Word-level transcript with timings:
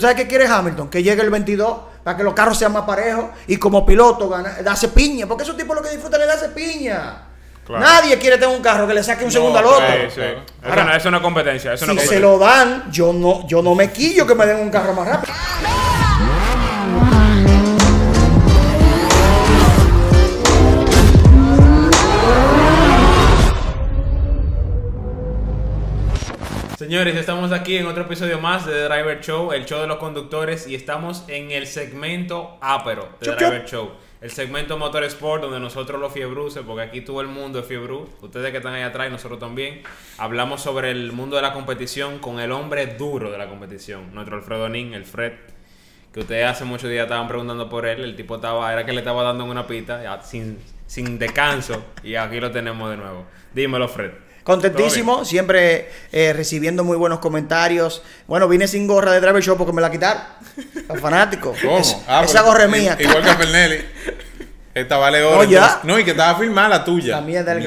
¿Sabes 0.00 0.16
qué 0.16 0.26
quiere 0.26 0.46
Hamilton? 0.46 0.88
Que 0.88 1.02
llegue 1.02 1.20
el 1.20 1.28
22 1.28 1.76
para 2.02 2.16
que 2.16 2.24
los 2.24 2.32
carros 2.32 2.56
sean 2.56 2.72
más 2.72 2.84
parejos 2.84 3.26
y 3.46 3.58
como 3.58 3.84
piloto 3.84 4.26
gana, 4.26 4.56
darse 4.64 4.88
piña. 4.88 5.26
Porque 5.26 5.42
esos 5.42 5.54
tipos 5.54 5.76
lo 5.76 5.82
que 5.82 5.90
disfrutan 5.90 6.22
es 6.22 6.28
darse 6.28 6.48
piña. 6.48 7.24
Claro. 7.66 7.84
Nadie 7.84 8.16
quiere 8.16 8.38
tener 8.38 8.56
un 8.56 8.62
carro 8.62 8.88
que 8.88 8.94
le 8.94 9.02
saque 9.02 9.22
un 9.22 9.30
segundo 9.30 9.58
al 9.58 9.66
otro. 9.66 9.86
Sí, 10.08 10.14
sí. 10.14 10.20
Eso, 10.62 10.84
no, 10.84 10.94
eso 10.94 11.10
no 11.10 11.16
es 11.18 11.22
competencia. 11.22 11.74
Eso 11.74 11.84
no 11.84 11.92
si 11.92 12.06
se 12.06 12.20
lo 12.20 12.38
dan, 12.38 12.90
yo 12.90 13.12
no, 13.12 13.46
yo 13.46 13.60
no 13.60 13.74
me 13.74 13.92
quillo 13.92 14.26
que 14.26 14.34
me 14.34 14.46
den 14.46 14.60
un 14.60 14.70
carro 14.70 14.94
más 14.94 15.06
rápido. 15.06 15.34
Señores, 26.92 27.16
estamos 27.16 27.52
aquí 27.52 27.78
en 27.78 27.86
otro 27.86 28.02
episodio 28.02 28.38
más 28.38 28.66
de 28.66 28.72
The 28.74 28.84
Driver 28.84 29.18
Show, 29.22 29.52
el 29.52 29.64
show 29.64 29.80
de 29.80 29.86
los 29.86 29.96
conductores, 29.96 30.66
y 30.66 30.74
estamos 30.74 31.24
en 31.26 31.50
el 31.50 31.66
segmento 31.66 32.58
ápero 32.60 33.08
de 33.18 33.28
The. 33.28 33.36
Driver 33.36 33.64
Show. 33.64 33.92
El 34.20 34.30
segmento 34.30 34.76
Motorsport, 34.76 35.40
donde 35.40 35.58
nosotros 35.58 35.98
los 35.98 36.12
fiebruces, 36.12 36.62
porque 36.66 36.82
aquí 36.82 37.00
todo 37.00 37.22
el 37.22 37.28
mundo 37.28 37.60
es 37.60 37.66
fiebru, 37.66 38.10
ustedes 38.20 38.50
que 38.50 38.58
están 38.58 38.74
ahí 38.74 38.82
atrás 38.82 39.08
y 39.08 39.10
nosotros 39.10 39.40
también, 39.40 39.80
hablamos 40.18 40.60
sobre 40.60 40.90
el 40.90 41.12
mundo 41.12 41.36
de 41.36 41.40
la 41.40 41.54
competición 41.54 42.18
con 42.18 42.40
el 42.40 42.52
hombre 42.52 42.84
duro 42.88 43.30
de 43.30 43.38
la 43.38 43.48
competición, 43.48 44.12
nuestro 44.12 44.36
Alfredo 44.36 44.68
Nin, 44.68 44.92
el 44.92 45.06
Fred, 45.06 45.32
que 46.12 46.20
ustedes 46.20 46.44
hace 46.44 46.66
muchos 46.66 46.90
días 46.90 47.04
estaban 47.04 47.26
preguntando 47.26 47.70
por 47.70 47.86
él, 47.86 48.04
el 48.04 48.16
tipo 48.16 48.34
estaba, 48.34 48.70
era 48.70 48.84
que 48.84 48.92
le 48.92 48.98
estaba 48.98 49.22
dando 49.22 49.44
en 49.44 49.50
una 49.50 49.66
pita, 49.66 50.02
ya, 50.02 50.22
sin, 50.22 50.58
sin 50.86 51.18
descanso, 51.18 51.86
y 52.02 52.16
aquí 52.16 52.38
lo 52.38 52.50
tenemos 52.50 52.90
de 52.90 52.98
nuevo. 52.98 53.24
Dímelo, 53.54 53.88
Fred. 53.88 54.10
Contentísimo, 54.44 55.24
siempre 55.24 55.88
eh, 56.10 56.32
recibiendo 56.32 56.82
muy 56.84 56.96
buenos 56.96 57.20
comentarios. 57.20 58.02
Bueno, 58.26 58.48
vine 58.48 58.66
sin 58.66 58.86
gorra 58.86 59.12
de 59.12 59.20
Driver 59.20 59.42
Show 59.42 59.56
porque 59.56 59.72
me 59.72 59.80
la 59.80 59.90
quitaron. 59.90 60.22
Los 60.88 61.00
fanáticos. 61.00 61.56
¿Cómo? 61.62 61.78
Es- 61.78 61.96
Ah, 62.08 62.22
esa 62.24 62.42
gorra 62.42 62.64
es 62.64 62.70
mía. 62.70 62.96
Igual 62.98 63.22
que 63.22 63.34
Fernelli. 63.34 63.84
Esta 64.74 64.96
vale 64.96 65.22
oro. 65.22 65.44
No, 65.84 65.94
No, 65.94 65.98
y 65.98 66.04
que 66.04 66.12
estaba 66.12 66.38
firmada 66.38 66.68
la 66.68 66.84
tuya. 66.84 67.16
La 67.16 67.20
mierda 67.22 67.54
del. 67.54 67.66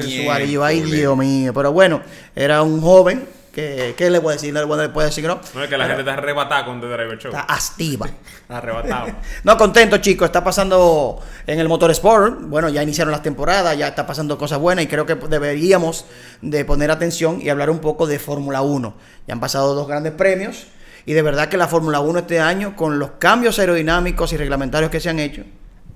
Yo, 0.50 0.64
ay, 0.64 0.82
Dios 0.82 1.16
mío. 1.16 1.54
Pero 1.54 1.72
bueno, 1.72 2.02
era 2.34 2.62
un 2.62 2.80
joven 2.82 3.26
que, 3.56 3.94
¿qué 3.96 4.10
le 4.10 4.20
puedo 4.20 4.36
decir? 4.36 4.52
No 4.52 4.60
le 4.60 4.90
puedo 4.90 5.06
decir 5.06 5.24
que 5.24 5.28
no. 5.28 5.40
No 5.54 5.62
es 5.62 5.70
que 5.70 5.78
la 5.78 5.86
gente 5.86 6.02
está 6.02 6.12
arrebatada 6.12 6.66
con 6.66 6.78
The 6.78 6.88
Driver 6.88 7.16
Show. 7.16 7.30
Está 7.30 7.40
astiva. 7.44 8.06
Arrebatado. 8.50 9.06
No, 9.44 9.56
contento, 9.56 9.96
chicos. 9.96 10.26
Está 10.26 10.44
pasando 10.44 11.22
en 11.46 11.58
el 11.58 11.66
Motorsport. 11.66 12.42
Bueno, 12.42 12.68
ya 12.68 12.82
iniciaron 12.82 13.12
las 13.12 13.22
temporadas, 13.22 13.78
ya 13.78 13.88
está 13.88 14.06
pasando 14.06 14.36
cosas 14.36 14.58
buenas 14.58 14.84
y 14.84 14.88
creo 14.88 15.06
que 15.06 15.14
deberíamos 15.14 16.04
de 16.42 16.66
poner 16.66 16.90
atención 16.90 17.40
y 17.40 17.48
hablar 17.48 17.70
un 17.70 17.78
poco 17.78 18.06
de 18.06 18.18
Fórmula 18.18 18.60
1. 18.60 18.94
Ya 19.26 19.32
han 19.32 19.40
pasado 19.40 19.74
dos 19.74 19.88
grandes 19.88 20.12
premios 20.12 20.66
y 21.06 21.14
de 21.14 21.22
verdad 21.22 21.48
que 21.48 21.56
la 21.56 21.66
Fórmula 21.66 22.00
1 22.00 22.18
este 22.18 22.40
año, 22.40 22.76
con 22.76 22.98
los 22.98 23.12
cambios 23.12 23.58
aerodinámicos 23.58 24.34
y 24.34 24.36
reglamentarios 24.36 24.90
que 24.90 25.00
se 25.00 25.08
han 25.08 25.18
hecho, 25.18 25.44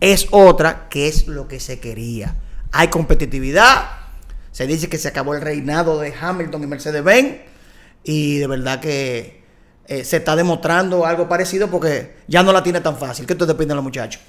es 0.01 0.29
otra 0.31 0.89
que 0.89 1.09
es 1.09 1.27
lo 1.27 1.47
que 1.47 1.61
se 1.61 1.79
quería. 1.79 2.37
Hay 2.73 2.89
competitividad. 2.89 3.85
Se 4.51 4.67
dice 4.67 4.89
que 4.89 4.97
se 4.97 5.09
acabó 5.09 5.35
el 5.35 5.43
reinado 5.43 6.01
de 6.01 6.15
Hamilton 6.19 6.63
y 6.63 6.67
Mercedes-Benz 6.67 7.50
y 8.05 8.39
de 8.39 8.47
verdad 8.47 8.81
que 8.81 9.41
eh, 9.87 10.05
se 10.05 10.19
está 10.19 10.37
demostrando 10.37 11.05
algo 11.07 11.29
parecido 11.29 11.69
porque 11.69 12.15
ya 12.29 12.43
no 12.43 12.53
la 12.53 12.63
tiene 12.63 12.81
tan 12.81 12.97
fácil. 12.97 13.27
¿Qué 13.27 13.33
ustedes 13.35 13.53
opinan 13.53 13.77
los 13.77 13.85
muchachos? 13.85 14.21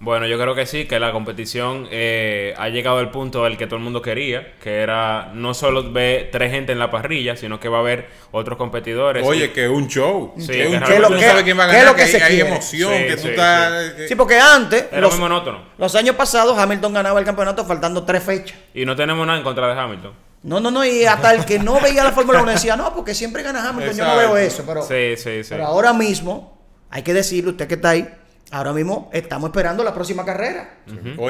Bueno, 0.00 0.26
yo 0.26 0.38
creo 0.38 0.54
que 0.56 0.66
sí, 0.66 0.86
que 0.86 0.98
la 0.98 1.12
competición 1.12 1.86
eh, 1.90 2.52
ha 2.58 2.68
llegado 2.68 2.98
al 2.98 3.10
punto 3.10 3.44
al 3.44 3.56
que 3.56 3.66
todo 3.66 3.76
el 3.76 3.82
mundo 3.82 4.02
quería, 4.02 4.54
que 4.60 4.80
era 4.82 5.30
no 5.34 5.54
solo 5.54 5.92
ver 5.92 6.30
tres 6.32 6.50
gente 6.50 6.72
en 6.72 6.78
la 6.80 6.90
parrilla, 6.90 7.36
sino 7.36 7.60
que 7.60 7.68
va 7.68 7.78
a 7.78 7.80
haber 7.80 8.08
otros 8.32 8.58
competidores. 8.58 9.24
Oye, 9.24 9.46
Y- 9.46 9.48
que 9.50 9.64
es 9.64 9.70
un 9.70 9.88
show. 9.88 10.34
Sí, 10.36 10.48
que 10.48 10.66
un 10.66 10.80
show. 10.82 10.98
lo 10.98 11.06
Tú 11.06 11.14
no 11.14 11.20
que- 11.20 11.26
sabes 11.26 11.44
quién 11.44 11.58
va 11.58 11.64
a 11.64 11.66
ganar, 11.68 11.84
lo 11.86 11.94
que 11.94 12.02
que 12.02 12.08
se 12.08 12.22
hay, 12.22 12.40
emoción, 12.40 12.92
Sí, 12.92 13.04
que 13.06 13.14
tú 13.16 13.22
sí, 13.22 13.28
estás... 13.28 13.92
Sí, 14.08 14.14
porque 14.16 14.38
antes, 14.38 14.86
Era 14.90 15.00
los, 15.00 15.12
muy 15.12 15.20
monótono. 15.20 15.60
los 15.78 15.94
años 15.94 16.16
pasados, 16.16 16.58
Hamilton 16.58 16.92
ganaba 16.92 17.18
el 17.20 17.24
campeonato 17.24 17.64
faltando 17.64 18.02
tres 18.04 18.22
fechas. 18.24 18.58
Y 18.74 18.84
no 18.84 18.96
tenemos 18.96 19.24
nada 19.26 19.38
en 19.38 19.44
contra 19.44 19.72
de 19.72 19.80
Hamilton. 19.80 20.12
No, 20.44 20.60
no, 20.60 20.70
no, 20.70 20.84
y 20.84 21.04
hasta 21.06 21.32
el 21.34 21.44
que 21.44 21.58
no 21.58 21.80
veía 21.80 22.04
la 22.04 22.12
Fórmula 22.12 22.42
1 22.42 22.52
decía, 22.52 22.76
no, 22.76 22.94
porque 22.94 23.14
siempre 23.14 23.42
gana 23.42 23.68
Hamilton, 23.68 23.96
yo 23.96 24.04
no 24.06 24.16
veo 24.16 24.36
eso. 24.36 24.62
Pero, 24.66 24.82
Sí, 24.82 25.16
sí, 25.16 25.42
sí. 25.42 25.48
pero 25.50 25.64
ahora 25.66 25.92
mismo, 25.92 26.58
hay 26.90 27.02
que 27.02 27.12
decirle, 27.14 27.50
usted 27.52 27.66
que 27.66 27.74
está 27.74 27.90
ahí, 27.90 28.08
ahora 28.50 28.72
mismo 28.74 29.08
estamos 29.12 29.48
esperando 29.48 29.82
la 29.82 29.92
próxima 29.94 30.24
carrera. 30.24 30.80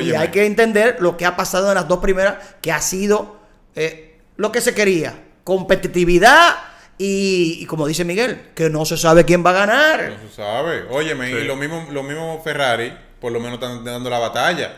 Y 0.03 0.13
hay 0.15 0.29
que 0.29 0.45
entender 0.47 0.97
lo 0.99 1.17
que 1.17 1.25
ha 1.27 1.37
pasado 1.37 1.69
en 1.69 1.77
las 1.77 1.87
dos 1.89 2.01
primeras, 2.01 2.37
que 2.61 2.73
ha 2.73 2.81
sido 2.81 3.37
eh, 3.77 4.21
lo 4.37 4.51
que 4.51 4.61
se 4.61 4.75
quería, 4.75 5.15
competitividad 5.45 6.57
y, 6.99 7.59
y 7.61 7.67
como 7.67 7.87
dice 7.87 8.05
Miguel, 8.05 8.51
que 8.55 8.69
no 8.71 8.85
se 8.85 8.97
sabe 8.97 9.25
quién 9.25 9.45
va 9.45 9.51
a 9.51 9.55
ganar. 9.67 10.11
No 10.11 10.29
se 10.29 10.35
sabe. 10.37 10.85
Óyeme, 10.91 11.27
Sí. 11.29 11.33
y 11.35 11.45
lo 11.45 11.57
mismo, 11.57 11.87
lo 11.91 12.03
mismo 12.03 12.41
Ferrari, 12.43 12.93
por 13.21 13.33
lo 13.33 13.39
menos 13.41 13.55
están 13.55 13.85
dando 13.85 14.11
la 14.11 14.19
batalla. 14.19 14.77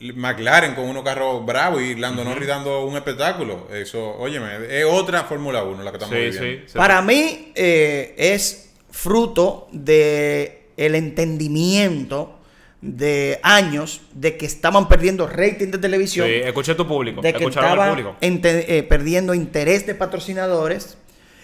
McLaren 0.00 0.74
con 0.74 0.88
unos 0.88 1.02
carros 1.04 1.44
bravos 1.44 1.82
y 1.82 1.94
Lando 1.94 2.24
Norris 2.24 2.48
dando 2.48 2.84
un 2.84 2.96
espectáculo. 2.96 3.68
Eso, 3.72 4.16
óyeme, 4.18 4.48
es 4.70 4.84
otra 4.84 5.24
Fórmula 5.24 5.62
1 5.62 5.82
la 5.82 5.90
que 5.90 5.96
estamos 5.98 6.14
Sí, 6.16 6.22
viviendo. 6.38 6.66
sí. 6.68 6.76
Para 6.78 7.02
mí 7.02 7.52
eh, 7.54 8.14
es 8.16 8.70
fruto 8.90 9.68
de 9.72 10.68
el 10.76 10.94
entendimiento 10.94 12.36
de 12.80 13.38
años 13.42 14.00
de 14.14 14.38
que 14.38 14.46
estaban 14.46 14.88
perdiendo 14.88 15.26
rating 15.26 15.70
de 15.70 15.76
televisión, 15.78 16.26
Sí, 16.26 16.32
escuché 16.36 16.74
tu 16.74 16.86
público. 16.88 17.20
de 17.20 17.34
que 17.34 17.44
estaban 17.44 17.90
público. 17.90 18.16
ente- 18.22 18.64
eh, 18.78 18.82
perdiendo 18.82 19.34
interés 19.34 19.86
de 19.86 19.94
patrocinadores 19.94 20.96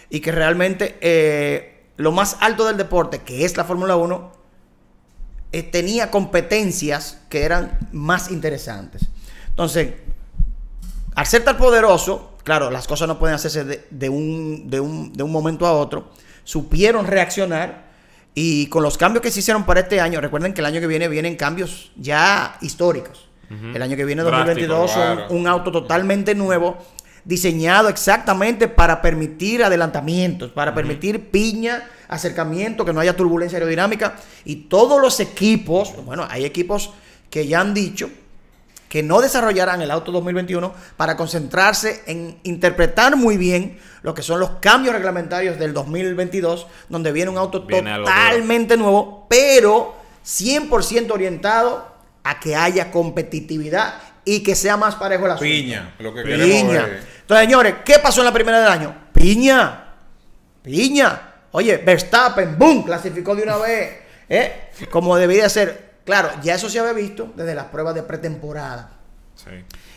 y 0.09 0.19
que 0.21 0.31
realmente 0.31 0.95
eh, 1.01 1.83
lo 1.97 2.11
más 2.11 2.37
alto 2.39 2.65
del 2.65 2.77
deporte, 2.77 3.19
que 3.19 3.45
es 3.45 3.55
la 3.55 3.65
Fórmula 3.65 3.95
1, 3.97 4.31
eh, 5.51 5.63
tenía 5.63 6.11
competencias 6.11 7.19
que 7.29 7.43
eran 7.43 7.77
más 7.91 8.31
interesantes. 8.31 9.07
Entonces, 9.49 9.93
al 11.15 11.25
ser 11.25 11.43
tan 11.43 11.57
poderoso, 11.57 12.37
claro, 12.43 12.69
las 12.69 12.87
cosas 12.87 13.07
no 13.07 13.17
pueden 13.17 13.35
hacerse 13.35 13.63
de, 13.63 13.87
de 13.89 14.09
un, 14.09 14.69
de, 14.69 14.79
un, 14.79 15.13
de 15.13 15.23
un 15.23 15.31
momento 15.31 15.65
a 15.65 15.73
otro, 15.73 16.11
supieron 16.43 17.07
reaccionar 17.07 17.87
y 18.33 18.67
con 18.67 18.83
los 18.83 18.97
cambios 18.97 19.23
que 19.23 19.31
se 19.31 19.39
hicieron 19.39 19.65
para 19.65 19.79
este 19.79 19.99
año, 19.99 20.21
recuerden 20.21 20.53
que 20.53 20.61
el 20.61 20.65
año 20.67 20.79
que 20.79 20.85
viene 20.85 21.07
vienen 21.07 21.35
cambios 21.35 21.91
ya 21.95 22.57
históricos. 22.61 23.27
El 23.49 23.81
año 23.81 23.95
que 23.95 24.03
viene, 24.03 24.23
Drástico, 24.23 24.45
2022, 24.45 24.91
son 24.91 25.15
claro. 25.15 25.33
un 25.33 25.47
auto 25.47 25.71
totalmente 25.71 26.35
nuevo, 26.35 26.77
diseñado 27.27 27.89
exactamente 27.89 28.69
para 28.69 29.01
permitir 29.01 29.61
adelantamientos, 29.61 30.51
para 30.51 30.73
permitir 30.73 31.29
piña, 31.29 31.83
acercamiento, 32.07 32.85
que 32.85 32.93
no 32.93 33.01
haya 33.01 33.17
turbulencia 33.17 33.57
aerodinámica. 33.57 34.15
Y 34.45 34.55
todos 34.67 35.01
los 35.01 35.19
equipos, 35.19 35.93
bueno, 36.05 36.25
hay 36.29 36.45
equipos 36.45 36.91
que 37.29 37.45
ya 37.45 37.59
han 37.59 37.73
dicho 37.73 38.09
que 38.87 39.03
no 39.03 39.19
desarrollarán 39.19 39.81
el 39.81 39.91
auto 39.91 40.13
2021 40.13 40.73
para 40.95 41.17
concentrarse 41.17 42.03
en 42.07 42.37
interpretar 42.43 43.17
muy 43.17 43.35
bien 43.35 43.77
lo 44.01 44.13
que 44.13 44.21
son 44.21 44.39
los 44.39 44.51
cambios 44.61 44.95
reglamentarios 44.95 45.59
del 45.59 45.73
2022, 45.73 46.67
donde 46.87 47.11
viene 47.11 47.29
un 47.29 47.37
auto 47.37 47.63
Viene 47.63 47.93
totalmente 47.93 48.77
nuevo, 48.77 49.27
pero 49.29 49.95
100% 50.25 51.11
orientado 51.11 51.93
a 52.23 52.39
que 52.39 52.55
haya 52.55 52.89
competitividad 52.89 53.95
y 54.23 54.41
que 54.43 54.55
sea 54.55 54.77
más 54.77 54.95
parejo 54.95 55.25
asunto. 55.33 55.49
Piña, 55.49 55.95
lo 55.99 56.13
que 56.13 56.23
queremos 56.23 56.45
Piña. 56.45 56.83
ver. 56.83 57.16
Entonces, 57.27 57.45
señores, 57.45 57.75
¿qué 57.83 57.99
pasó 57.99 58.21
en 58.21 58.25
la 58.25 58.31
primera 58.31 58.57
del 58.61 58.69
año? 58.69 58.95
Piña. 59.11 59.83
Piña. 60.61 61.21
Oye, 61.51 61.75
Verstappen, 61.77 62.57
boom, 62.57 62.83
clasificó 62.83 63.35
de 63.35 63.43
una 63.43 63.57
vez. 63.57 63.97
¿eh? 64.29 64.69
Como 64.89 65.13
debía 65.17 65.49
ser. 65.49 65.97
Claro, 66.05 66.29
ya 66.41 66.55
eso 66.55 66.69
se 66.69 66.79
había 66.79 66.93
visto 66.93 67.33
desde 67.35 67.53
las 67.53 67.65
pruebas 67.65 67.95
de 67.95 68.03
pretemporada. 68.03 68.91
Sí. 69.35 69.49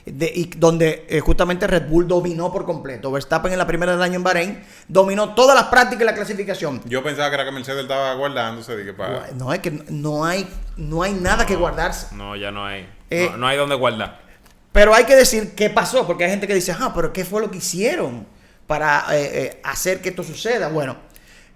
De- 0.07 0.33
y 0.35 0.47
donde 0.57 1.07
eh, 1.09 1.21
justamente 1.21 1.69
Red 1.69 1.87
Bull 1.89 2.09
dominó 2.09 2.51
por 2.53 2.65
completo. 2.65 3.13
Verstappen 3.13 3.53
en 3.53 3.59
la 3.59 3.67
primera 3.69 3.93
del 3.93 4.03
año 4.03 4.17
en 4.17 4.25
Bahrein 4.25 4.65
dominó 4.89 5.35
todas 5.37 5.55
las 5.55 5.67
prácticas 5.67 6.03
y 6.03 6.07
la 6.07 6.15
clasificación. 6.15 6.83
Yo 6.87 7.01
pensaba 7.05 7.29
que 7.29 7.35
era 7.37 7.45
que 7.45 7.53
Mercedes 7.53 7.83
estaba 7.83 8.13
guardándose. 8.15 8.77
Dije, 8.77 8.93
pa, 8.93 9.27
No 9.37 9.53
es 9.53 9.61
que 9.61 9.71
no 9.89 10.25
hay, 10.25 10.49
no 10.77 11.05
hay 11.05 11.13
nada 11.13 11.47
que 11.47 11.55
guardarse. 11.55 12.13
No, 12.17 12.35
ya 12.35 12.51
no 12.51 12.67
hay. 12.67 12.89
Eh, 13.09 13.29
no, 13.31 13.37
no 13.37 13.47
hay 13.47 13.57
donde 13.57 13.77
guardar. 13.77 14.30
Pero 14.73 14.95
hay 14.95 15.05
que 15.05 15.17
decir 15.17 15.53
qué 15.57 15.69
pasó, 15.71 16.07
porque 16.07 16.25
hay 16.25 16.31
gente 16.31 16.47
que 16.47 16.55
dice, 16.55 16.73
ah, 16.79 16.93
pero 16.95 17.13
¿qué 17.13 17.25
fue 17.25 17.41
lo 17.41 17.51
que 17.51 17.59
hicieron 17.59 18.27
para 18.67 19.05
eh, 19.13 19.31
eh, 19.33 19.61
hacer 19.65 20.01
que 20.01 20.11
esto 20.11 20.23
suceda? 20.23 20.69
Bueno, 20.69 20.97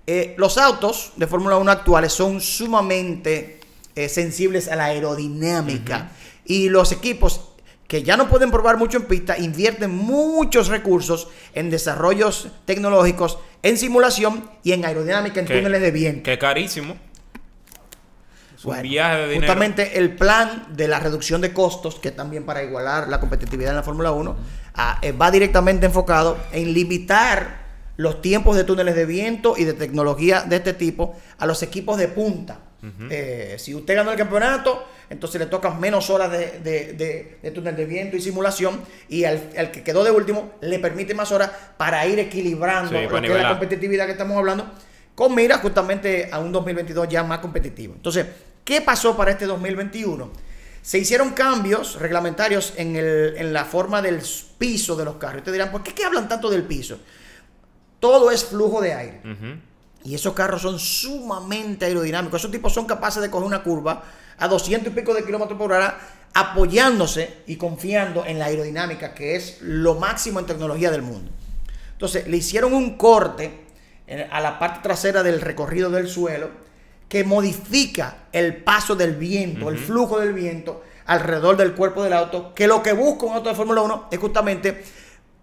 eh, 0.07 0.35
los 0.37 0.59
autos 0.59 1.13
de 1.17 1.27
Fórmula 1.27 1.57
1 1.57 1.71
actuales 1.71 2.13
son 2.13 2.41
sumamente 2.41 3.61
eh, 3.95 4.09
sensibles 4.09 4.69
a 4.69 4.77
la 4.77 4.87
aerodinámica 4.87 6.11
y 6.45 6.69
los 6.69 6.91
equipos 6.93 7.41
que 7.87 8.03
ya 8.03 8.17
no 8.17 8.29
pueden 8.29 8.51
probar 8.51 8.77
mucho 8.79 8.97
en 8.97 9.05
pista 9.05 9.39
invierten 9.39 9.91
muchos 9.91 10.69
recursos 10.69 11.29
en 11.55 11.71
desarrollos 11.71 12.49
tecnológicos, 12.65 13.39
en 13.63 13.79
simulación 13.79 14.51
y 14.65 14.73
en 14.73 14.85
aerodinámica, 14.85 15.39
en 15.41 15.47
Que- 15.47 15.55
túneles 15.57 15.81
de 15.83 15.91
viento. 15.91 16.23
Que 16.25 16.39
carísimo. 16.39 16.97
Es 18.65 18.67
un 18.67 18.73
Bueno, 18.73 18.83
viaje 18.83 19.17
de 19.17 19.23
dinero. 19.29 19.41
Justamente 19.41 19.99
el 19.99 20.17
plan 20.17 20.67
de 20.71 20.89
la 20.89 21.01
reducción 21.01 21.41
de 21.41 21.53
costos, 21.53 21.97
que 21.97 22.11
también 22.11 22.45
para 22.45 22.63
igualar 22.63 23.09
la 23.09 23.21
competitividad 23.21 23.71
en 23.71 23.77
la 23.77 23.83
Fórmula 23.83 24.13
1, 24.13 24.37
ah, 24.75 24.99
eh, 25.03 25.13
va 25.13 25.31
directamente 25.31 25.87
enfocado 25.87 26.37
en 26.53 26.73
limitar 26.73 27.63
los 27.97 28.21
tiempos 28.23 28.57
de 28.57 28.65
túneles 28.65 28.95
de 28.97 29.07
viento 29.07 29.55
y 29.57 29.65
de 29.65 29.73
tecnología 29.75 30.43
de 30.43 30.57
este 30.57 30.73
tipo 30.73 31.15
a 31.39 31.47
los 31.47 31.63
equipos 31.63 31.97
de 31.99 32.09
punta. 32.09 32.59
Eh, 33.09 33.57
si 33.59 33.75
usted 33.75 33.95
ganó 33.97 34.11
el 34.11 34.19
campeonato, 34.19 34.87
entonces 35.09 35.41
le 35.41 35.47
tocan 35.47 35.81
menos 35.81 36.11
horas 36.11 36.31
de, 36.31 36.61
de- 36.63 36.93
de- 36.93 37.39
de 37.43 37.51
túnel 37.51 37.75
de 37.77 37.87
viento 37.87 38.15
y 38.17 38.21
simulación 38.21 38.79
y 39.09 39.25
al, 39.25 39.41
al 39.57 39.71
que 39.71 39.83
quedó 39.83 40.05
de 40.05 40.11
último 40.11 40.53
le 40.61 40.79
permite 40.81 41.15
más 41.15 41.33
horas 41.33 41.51
para 41.79 42.07
ir 42.07 42.19
equilibrando 42.19 42.91
Sí, 42.91 42.95
lo 43.05 43.09
que 43.23 43.27
es 43.29 43.43
la 43.43 43.49
competitividad 43.59 44.05
que 44.05 44.13
estamos 44.13 44.37
hablando 44.37 44.67
con 45.15 45.35
mira 45.35 45.59
justamente 45.59 46.29
a 46.31 46.39
un 46.41 46.53
2022 46.53 47.09
ya 47.09 47.23
más 47.23 47.39
competitivo. 47.39 47.95
Entonces, 47.95 48.27
¿qué 48.65 48.81
pasó 48.81 49.17
para 49.17 49.31
este 49.33 49.47
2021? 49.47 50.31
Se 50.83 50.99
hicieron 50.99 51.31
cambios 51.31 51.99
reglamentarios 51.99 52.75
en, 52.77 52.97
el- 52.97 53.35
en 53.37 53.53
la 53.53 53.65
forma 53.65 54.03
del 54.03 54.21
piso 54.59 54.97
de 54.97 55.05
los 55.05 55.17
carros. 55.17 55.39
Ustedes 55.39 55.55
dirán, 55.55 55.71
¿por 55.73 55.83
qué, 55.83 55.95
que 55.95 56.05
hablan 56.05 56.29
tanto 56.29 56.51
del 56.51 56.63
piso? 56.65 56.99
Todo 58.01 58.31
es 58.31 58.45
flujo 58.45 58.81
de 58.83 58.93
aire. 58.95 59.21
Y 60.05 60.15
esos 60.15 60.35
carros 60.35 60.61
son 60.61 60.79
sumamente 60.79 61.87
aerodinámicos. 61.87 62.41
Esos 62.43 62.51
tipos 62.51 62.75
son 62.75 62.85
capaces 62.85 63.23
de 63.23 63.31
coger 63.31 63.47
una 63.47 63.63
curva 63.63 64.03
a 64.37 64.49
200 64.49 64.93
y 64.93 64.95
pico 64.97 65.15
de 65.15 65.25
kilómetros 65.25 65.57
por 65.59 65.73
hora 65.73 65.99
apoyándose 66.35 67.39
y 67.47 67.57
confiando 67.57 68.27
en 68.27 68.39
la 68.39 68.47
aerodinámica, 68.47 69.15
que 69.15 69.37
es 69.37 69.59
lo 69.63 69.95
máximo 69.95 70.41
en 70.41 70.47
tecnología 70.47 70.91
del 70.91 71.01
mundo. 71.03 71.31
Entonces, 71.93 72.27
le 72.29 72.37
hicieron 72.37 72.75
un 72.75 72.99
corte 72.99 73.65
en- 74.07 74.31
a 74.31 74.41
la 74.41 74.59
parte 74.59 74.81
trasera 74.83 75.23
del 75.23 75.41
recorrido 75.41 75.89
del 75.91 76.09
suelo 76.09 76.51
que 77.09 77.25
modifica 77.25 78.17
el 78.33 78.57
paso 78.57 78.97
del 78.97 79.15
viento, 79.15 79.69
el 79.69 79.79
flujo 79.79 80.19
del 80.19 80.33
viento 80.33 80.83
alrededor 81.07 81.57
del 81.57 81.75
cuerpo 81.75 82.03
del 82.03 82.13
auto, 82.13 82.55
que 82.55 82.67
lo 82.67 82.83
que 82.83 82.93
busca 82.93 83.27
un 83.27 83.35
auto 83.35 83.49
de 83.49 83.55
Fórmula 83.55 83.83
1 83.83 84.09
es 84.11 84.19
justamente 84.19 84.83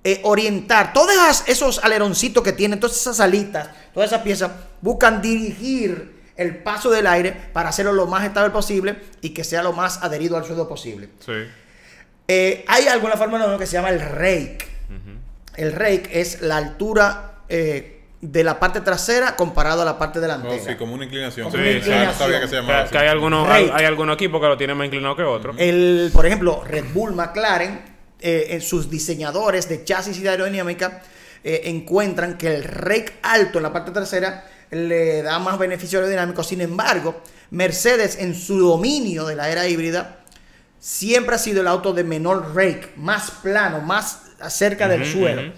eh, 0.04 0.20
orientar 0.24 0.94
todos 0.94 1.14
esos 1.46 1.84
aleroncitos 1.84 2.44
que 2.44 2.54
tienen, 2.54 2.80
todas 2.80 2.98
esas 2.98 3.20
alitas, 3.20 3.70
todas 3.94 4.10
esas 4.10 4.24
piezas, 4.24 4.52
buscan 4.82 5.22
dirigir 5.22 6.22
el 6.36 6.58
paso 6.58 6.90
del 6.90 7.06
aire 7.06 7.32
para 7.54 7.70
hacerlo 7.70 7.94
lo 7.94 8.08
más 8.08 8.26
estable 8.26 8.50
posible 8.50 8.98
y 9.22 9.30
que 9.30 9.44
sea 9.44 9.62
lo 9.62 9.74
más 9.74 10.02
adherido 10.02 10.38
al 10.38 10.46
suelo 10.46 10.68
posible. 10.68 11.10
Sí. 11.24 11.34
Eh, 12.28 12.66
hay 12.68 12.88
alguna 12.88 13.16
Fórmula 13.16 13.46
1 13.46 13.58
que 13.58 13.68
se 13.68 13.74
llama 13.74 13.90
el 13.90 14.00
rake. 14.00 14.72
El 15.56 15.74
rake 15.74 16.10
es 16.22 16.42
la 16.42 16.58
altura 16.58 17.44
eh, 17.50 18.01
de 18.22 18.44
la 18.44 18.60
parte 18.60 18.82
trasera 18.82 19.36
comparado 19.36 19.82
a 19.82 19.86
la 19.86 19.98
parte 19.98 20.20
Oh, 20.20 20.22
delantera. 20.22 20.64
sí, 20.64 20.76
como 20.76 20.94
una 20.94 21.06
inclinación. 21.06 21.50
Como 21.50 21.62
Sí, 21.64 21.70
una 21.70 21.84
sí, 21.84 21.90
no 22.06 22.14
sabía 22.14 22.40
que 22.40 22.48
se 22.48 22.56
llamaba 22.58 22.88
que 22.88 22.98
hay 22.98 23.08
algunos 23.08 23.50
hay, 23.50 23.72
hay 23.74 23.86
algunos 23.86 24.14
equipos 24.16 24.40
que 24.40 24.48
lo 24.48 24.58
tienen 24.58 24.78
más 24.78 24.86
inclinado 24.86 25.16
que 25.16 25.24
otros. 25.24 25.56
El, 25.58 26.12
por 26.14 26.26
ejemplo, 26.26 26.64
Red 26.64 26.86
Bull, 26.94 27.14
McLaren, 27.14 27.82
eh, 28.20 28.48
en 28.50 28.62
sus 28.62 28.90
diseñadores 28.92 29.68
de 29.68 29.84
chasis 29.84 30.18
y 30.20 30.22
de 30.22 30.30
aerodinámica 30.30 31.02
eh, 31.44 31.62
encuentran 31.66 32.38
que 32.38 32.54
el 32.56 32.64
rake 32.64 33.14
alto 33.24 33.58
en 33.58 33.64
la 33.64 33.74
parte 33.74 33.90
trasera 33.92 34.46
le 34.70 35.24
da 35.24 35.40
más 35.40 35.58
beneficio 35.58 35.98
aerodinámico. 36.00 36.44
Sin 36.44 36.62
embargo, 36.62 37.22
Mercedes 37.50 38.18
en 38.20 38.36
su 38.36 38.60
dominio 38.60 39.26
de 39.26 39.36
la 39.36 39.50
era 39.50 39.68
híbrida 39.68 40.20
siempre 40.80 41.36
ha 41.36 41.40
sido 41.40 41.62
el 41.62 41.68
auto 41.68 41.94
de 41.94 42.04
menor 42.04 42.56
rake, 42.56 42.94
más 42.98 43.32
plano, 43.32 43.82
más 43.82 44.20
cerca 44.50 44.88
del 44.88 45.06
suelo. 45.12 45.52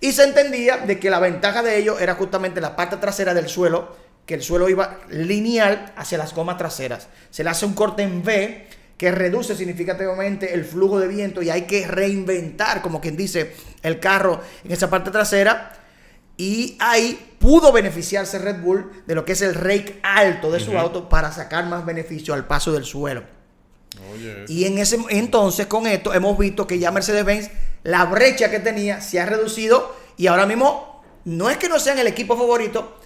Y 0.00 0.12
se 0.12 0.24
entendía 0.24 0.78
de 0.78 0.98
que 0.98 1.10
la 1.10 1.18
ventaja 1.18 1.62
de 1.62 1.78
ello 1.78 1.98
era 1.98 2.14
justamente 2.14 2.60
la 2.60 2.76
parte 2.76 2.96
trasera 2.98 3.34
del 3.34 3.48
suelo, 3.48 3.96
que 4.26 4.34
el 4.34 4.42
suelo 4.42 4.68
iba 4.68 4.98
lineal 5.08 5.92
hacia 5.96 6.18
las 6.18 6.34
gomas 6.34 6.58
traseras. 6.58 7.08
Se 7.30 7.44
le 7.44 7.50
hace 7.50 7.66
un 7.66 7.74
corte 7.74 8.02
en 8.02 8.22
V 8.22 8.66
que 8.96 9.10
reduce 9.10 9.56
significativamente 9.56 10.54
el 10.54 10.64
flujo 10.64 10.98
de 10.98 11.08
viento 11.08 11.42
y 11.42 11.50
hay 11.50 11.62
que 11.62 11.86
reinventar, 11.86 12.80
como 12.80 13.00
quien 13.00 13.16
dice, 13.16 13.54
el 13.82 14.00
carro 14.00 14.40
en 14.64 14.72
esa 14.72 14.88
parte 14.88 15.10
trasera. 15.10 15.72
Y 16.36 16.76
ahí 16.80 17.36
pudo 17.38 17.70
beneficiarse 17.72 18.38
Red 18.38 18.60
Bull 18.60 18.90
de 19.06 19.14
lo 19.14 19.24
que 19.24 19.32
es 19.32 19.42
el 19.42 19.54
rake 19.54 20.00
alto 20.02 20.50
de 20.50 20.60
su 20.60 20.76
auto 20.76 21.08
para 21.08 21.30
sacar 21.30 21.66
más 21.66 21.84
beneficio 21.84 22.34
al 22.34 22.46
paso 22.46 22.72
del 22.72 22.84
suelo. 22.84 23.22
Y 24.48 24.64
en 24.64 24.78
ese 24.78 24.98
entonces, 25.10 25.66
con 25.66 25.86
esto, 25.86 26.12
hemos 26.14 26.36
visto 26.36 26.66
que 26.66 26.78
ya 26.78 26.90
Mercedes-Benz, 26.90 27.50
la 27.84 28.06
brecha 28.06 28.50
que 28.50 28.60
tenía 28.60 29.00
se 29.00 29.20
ha 29.20 29.26
reducido 29.26 29.94
y 30.16 30.26
ahora 30.26 30.46
mismo 30.46 31.02
no 31.24 31.48
es 31.48 31.56
que 31.56 31.68
no 31.68 31.78
sean 31.78 31.98
el 31.98 32.06
equipo 32.06 32.36
favorito, 32.36 32.98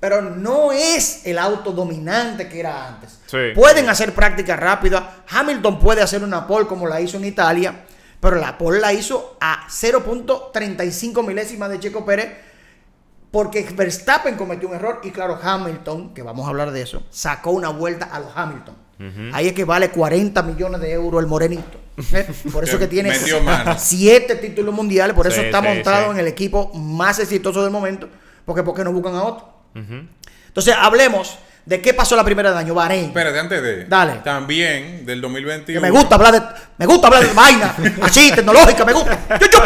pero 0.00 0.20
no 0.20 0.72
es 0.72 1.24
el 1.26 1.38
auto 1.38 1.72
dominante 1.72 2.48
que 2.48 2.60
era 2.60 2.88
antes. 2.88 3.20
Sí. 3.26 3.52
Pueden 3.54 3.88
hacer 3.88 4.12
práctica 4.12 4.56
rápida. 4.56 5.24
Hamilton 5.30 5.78
puede 5.78 6.02
hacer 6.02 6.22
una 6.22 6.46
pole 6.46 6.66
como 6.66 6.86
la 6.86 7.00
hizo 7.00 7.16
en 7.16 7.24
Italia, 7.24 7.84
pero 8.20 8.36
la 8.36 8.58
pole 8.58 8.80
la 8.80 8.92
hizo 8.92 9.36
a 9.40 9.66
0.35 9.68 11.26
milésimas 11.26 11.70
de 11.70 11.80
Checo 11.80 12.04
Pérez 12.04 12.32
porque 13.30 13.62
Verstappen 13.74 14.36
cometió 14.36 14.68
un 14.68 14.74
error 14.76 15.00
y 15.02 15.10
claro, 15.10 15.36
Hamilton, 15.42 16.14
que 16.14 16.22
vamos 16.22 16.46
a 16.46 16.50
hablar 16.50 16.70
de 16.70 16.82
eso, 16.82 17.02
sacó 17.10 17.50
una 17.50 17.70
vuelta 17.70 18.06
a 18.06 18.20
los 18.20 18.28
Hamilton. 18.32 18.76
Ahí 19.32 19.48
es 19.48 19.52
que 19.52 19.64
vale 19.64 19.90
40 19.90 20.42
millones 20.42 20.80
de 20.80 20.92
euros 20.92 21.20
el 21.22 21.26
morenito. 21.28 21.80
¿eh? 22.12 22.26
Por 22.52 22.64
eso 22.64 22.78
que 22.78 22.86
tiene 22.86 23.12
siete 23.78 24.34
títulos 24.36 24.74
mundiales, 24.74 25.14
por 25.14 25.26
eso 25.26 25.40
Sí, 25.40 25.46
está 25.46 25.60
sí, 25.60 25.68
montado 25.68 26.06
sí. 26.06 26.10
en 26.12 26.18
el 26.18 26.26
equipo 26.28 26.72
más 26.74 27.18
exitoso 27.18 27.62
del 27.62 27.70
momento, 27.70 28.08
porque 28.44 28.62
¿por 28.62 28.74
qué 28.74 28.84
no 28.84 28.92
buscan 28.92 29.14
a 29.16 29.22
otro? 29.24 29.48
Entonces, 30.46 30.74
hablemos 30.78 31.36
de 31.66 31.80
qué 31.80 31.94
pasó 31.94 32.14
la 32.14 32.24
primera 32.24 32.52
de 32.52 32.58
año, 32.58 32.74
Bahrein. 32.74 33.06
espérate, 33.06 33.38
antes 33.38 33.62
de. 33.62 33.84
Dale. 33.86 34.20
También 34.24 35.04
del 35.06 35.18
Que 35.18 35.22
2021. 35.22 35.80
me 35.80 35.90
gusta 35.90 36.14
hablar 36.16 36.32
de 36.34 36.42
me 36.78 36.86
gusta 36.86 37.06
hablar 37.08 37.26
de 37.26 37.32
vaina 37.34 37.74
así 38.02 38.30
tecnológica, 38.32 38.84
me 38.84 38.92
gusta. 38.92 39.18
Yo, 39.40 39.46
yo. 39.50 39.58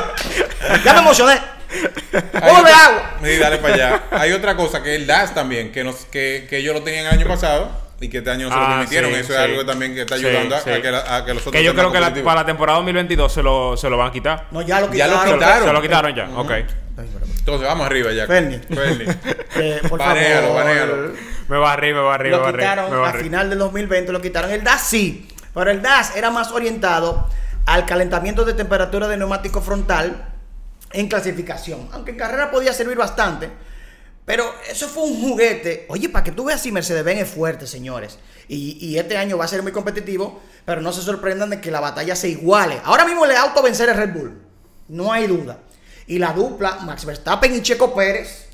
Ya 0.85 0.93
me 0.95 1.01
emocioné. 1.01 1.33
Hay 1.33 2.49
¿Cómo 2.49 2.63
le 2.63 2.71
otra- 2.71 2.85
hago? 2.87 3.01
Sí, 3.23 3.37
dale 3.37 3.59
para 3.59 3.75
allá. 3.75 4.03
Hay 4.13 4.33
otra 4.33 4.57
cosa 4.57 4.83
que 4.83 4.95
el 4.95 5.07
DAS 5.07 5.35
también, 5.35 5.71
que, 5.73 5.85
nos, 5.85 5.97
que, 6.07 6.47
que 6.49 6.59
ellos 6.59 6.75
lo 6.75 6.83
tenían 6.83 7.07
el 7.07 7.13
año 7.13 7.27
pasado 7.27 7.71
y 8.01 8.09
que 8.09 8.19
este 8.19 8.31
año 8.31 8.49
no 8.49 8.55
se 8.55 8.61
lo 8.61 8.67
Ah, 8.67 8.69
permitieron. 8.77 9.11
sí, 9.13 9.17
Eso 9.19 9.27
sí. 9.29 9.33
es 9.33 9.39
algo 9.39 9.67
también 9.67 9.95
que 9.95 10.03
está 10.03 10.15
ayudando 10.15 10.55
a- 10.57 10.61
sí. 10.61 10.71
a, 10.71 10.81
que 10.83 10.91
la- 10.91 11.17
a 11.17 11.25
que 11.25 11.35
los 11.35 11.43
otros 11.43 11.53
Que 11.53 11.65
yo 11.65 11.75
creo 11.75 11.91
que 11.93 12.01
la- 12.01 12.15
para 12.15 12.41
la 12.43 12.47
temporada 12.47 12.77
2022 12.79 13.33
se 13.33 13.43
lo, 13.43 13.77
se 13.77 13.91
lo 13.91 13.97
van 13.97 14.09
a 14.09 14.13
quitar. 14.13 14.47
No, 14.51 14.63
ya 14.63 14.81
lo 14.81 14.93
Ya 14.93 15.07
lo 15.09 15.15
quitaron. 15.15 15.35
quitaron. 15.39 15.67
Se 15.69 15.73
lo 15.73 15.83
quitaron 15.83 16.15
ya. 16.15 16.29
Ok. 16.37 16.51
Entonces 17.39 17.67
vamos 17.67 17.87
arriba 17.87 18.13
ya. 18.13 18.27
Ferni. 18.27 18.59
Ferni. 18.59 19.05
Eh, 19.61 19.81
por 19.89 19.99
favor. 19.99 21.15
Me 21.49 21.57
barrí, 21.59 21.93
me 21.93 22.01
barrí, 22.01 22.31
me 22.31 22.37
Lo 22.37 22.53
quitaron 22.53 22.91
barrí. 23.01 23.23
final 23.25 23.51
del 23.51 23.59
2020, 23.59 24.13
lo 24.13 24.21
quitaron. 24.21 24.51
El 24.53 24.63
DAS 24.63 24.83
sí, 24.83 25.27
pero 25.55 25.71
el 25.71 25.83
DAS 25.83 26.15
era 26.15 26.31
más 26.31 26.53
orientado 26.53 27.29
al 27.67 27.87
calentamiento 27.87 28.45
de 28.45 28.53
temperatura 28.53 29.09
de 29.09 29.17
neumático 29.17 29.61
frontal 29.63 30.29
en 30.93 31.09
clasificación. 31.09 31.89
Aunque 31.93 32.13
en 32.13 32.19
carrera 32.19 32.51
podía 32.53 32.73
servir 32.73 32.97
bastante. 32.99 33.51
Pero 34.29 34.45
eso 34.71 34.89
fue 34.89 35.05
un 35.05 35.19
juguete. 35.23 35.87
Oye, 35.89 36.11
para 36.11 36.23
que 36.23 36.33
tú 36.33 36.45
veas 36.45 36.61
si 36.61 36.71
Mercedes-Benz 36.71 37.23
es 37.23 37.31
fuerte, 37.31 37.67
señores. 37.67 38.19
Y, 38.47 38.77
y 38.79 38.99
este 38.99 39.17
año 39.17 39.39
va 39.39 39.47
a 39.47 39.49
ser 39.49 39.63
muy 39.63 39.73
competitivo. 39.73 40.43
Pero 40.67 40.83
no 40.83 40.93
se 40.93 41.01
sorprendan 41.01 41.49
de 41.49 41.63
que 41.63 41.71
la 41.71 41.81
batalla 41.81 42.15
se 42.15 42.29
iguale. 42.29 42.79
Ahora 42.85 43.07
mismo 43.07 43.25
le 43.25 43.35
auto 43.39 43.63
vencer 43.63 43.89
a 43.89 43.95
Red 43.95 44.13
Bull. 44.13 44.39
No 44.89 45.11
hay 45.11 45.27
duda. 45.29 45.61
Y 46.07 46.19
la 46.19 46.35
dupla, 46.35 46.77
Max 46.83 47.07
Verstappen 47.07 47.55
y 47.55 47.63
Checo 47.63 47.95
Pérez, 47.95 48.49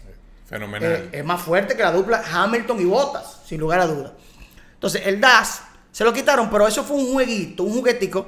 Fenomenal. 0.48 0.92
eh, 0.92 1.08
es 1.10 1.24
más 1.24 1.42
fuerte 1.42 1.76
que 1.76 1.82
la 1.82 1.90
dupla 1.90 2.22
Hamilton 2.32 2.80
y 2.80 2.84
Bottas, 2.84 3.40
sin 3.44 3.58
lugar 3.58 3.80
a 3.80 3.86
duda. 3.86 4.12
Entonces, 4.74 5.02
el 5.06 5.20
DAS 5.20 5.62
se 5.90 6.04
lo 6.04 6.12
quitaron, 6.12 6.50
pero 6.50 6.68
eso 6.68 6.84
fue 6.84 6.98
un 6.98 7.12
jueguito, 7.12 7.64
un 7.64 7.72
juguetico 7.72 8.26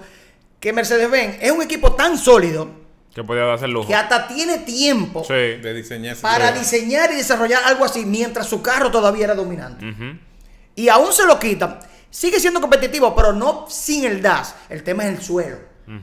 que 0.58 0.72
Mercedes-Benz 0.72 1.38
es 1.40 1.52
un 1.52 1.62
equipo 1.62 1.92
tan 1.94 2.18
sólido 2.18 2.85
Que 3.16 3.24
podía 3.24 3.44
darse 3.44 3.64
el 3.64 3.72
lujo. 3.72 3.88
que 3.88 3.94
hasta 3.94 4.28
tiene 4.28 4.58
tiempo 4.58 5.24
Sí. 5.24 5.32
de 5.32 5.72
diseñar 5.74 6.12
ese 6.12 6.22
para 6.22 6.52
diseñar 6.52 7.10
y 7.12 7.16
desarrollar 7.16 7.62
algo 7.64 7.84
así 7.84 8.04
mientras 8.04 8.46
su 8.46 8.60
carro 8.62 8.90
todavía 8.90 9.24
era 9.24 9.34
dominante. 9.34 9.86
Y 10.74 10.88
aún 10.90 11.12
se 11.12 11.24
lo 11.26 11.38
quitan. 11.38 11.78
Sigue 12.10 12.38
siendo 12.38 12.60
competitivo, 12.60 13.14
pero 13.16 13.32
no 13.32 13.64
sin 13.68 14.04
el 14.04 14.20
DAS. 14.22 14.54
El 14.68 14.82
tema 14.84 15.04
es 15.06 15.16
el 15.18 15.22
suelo, 15.22 15.56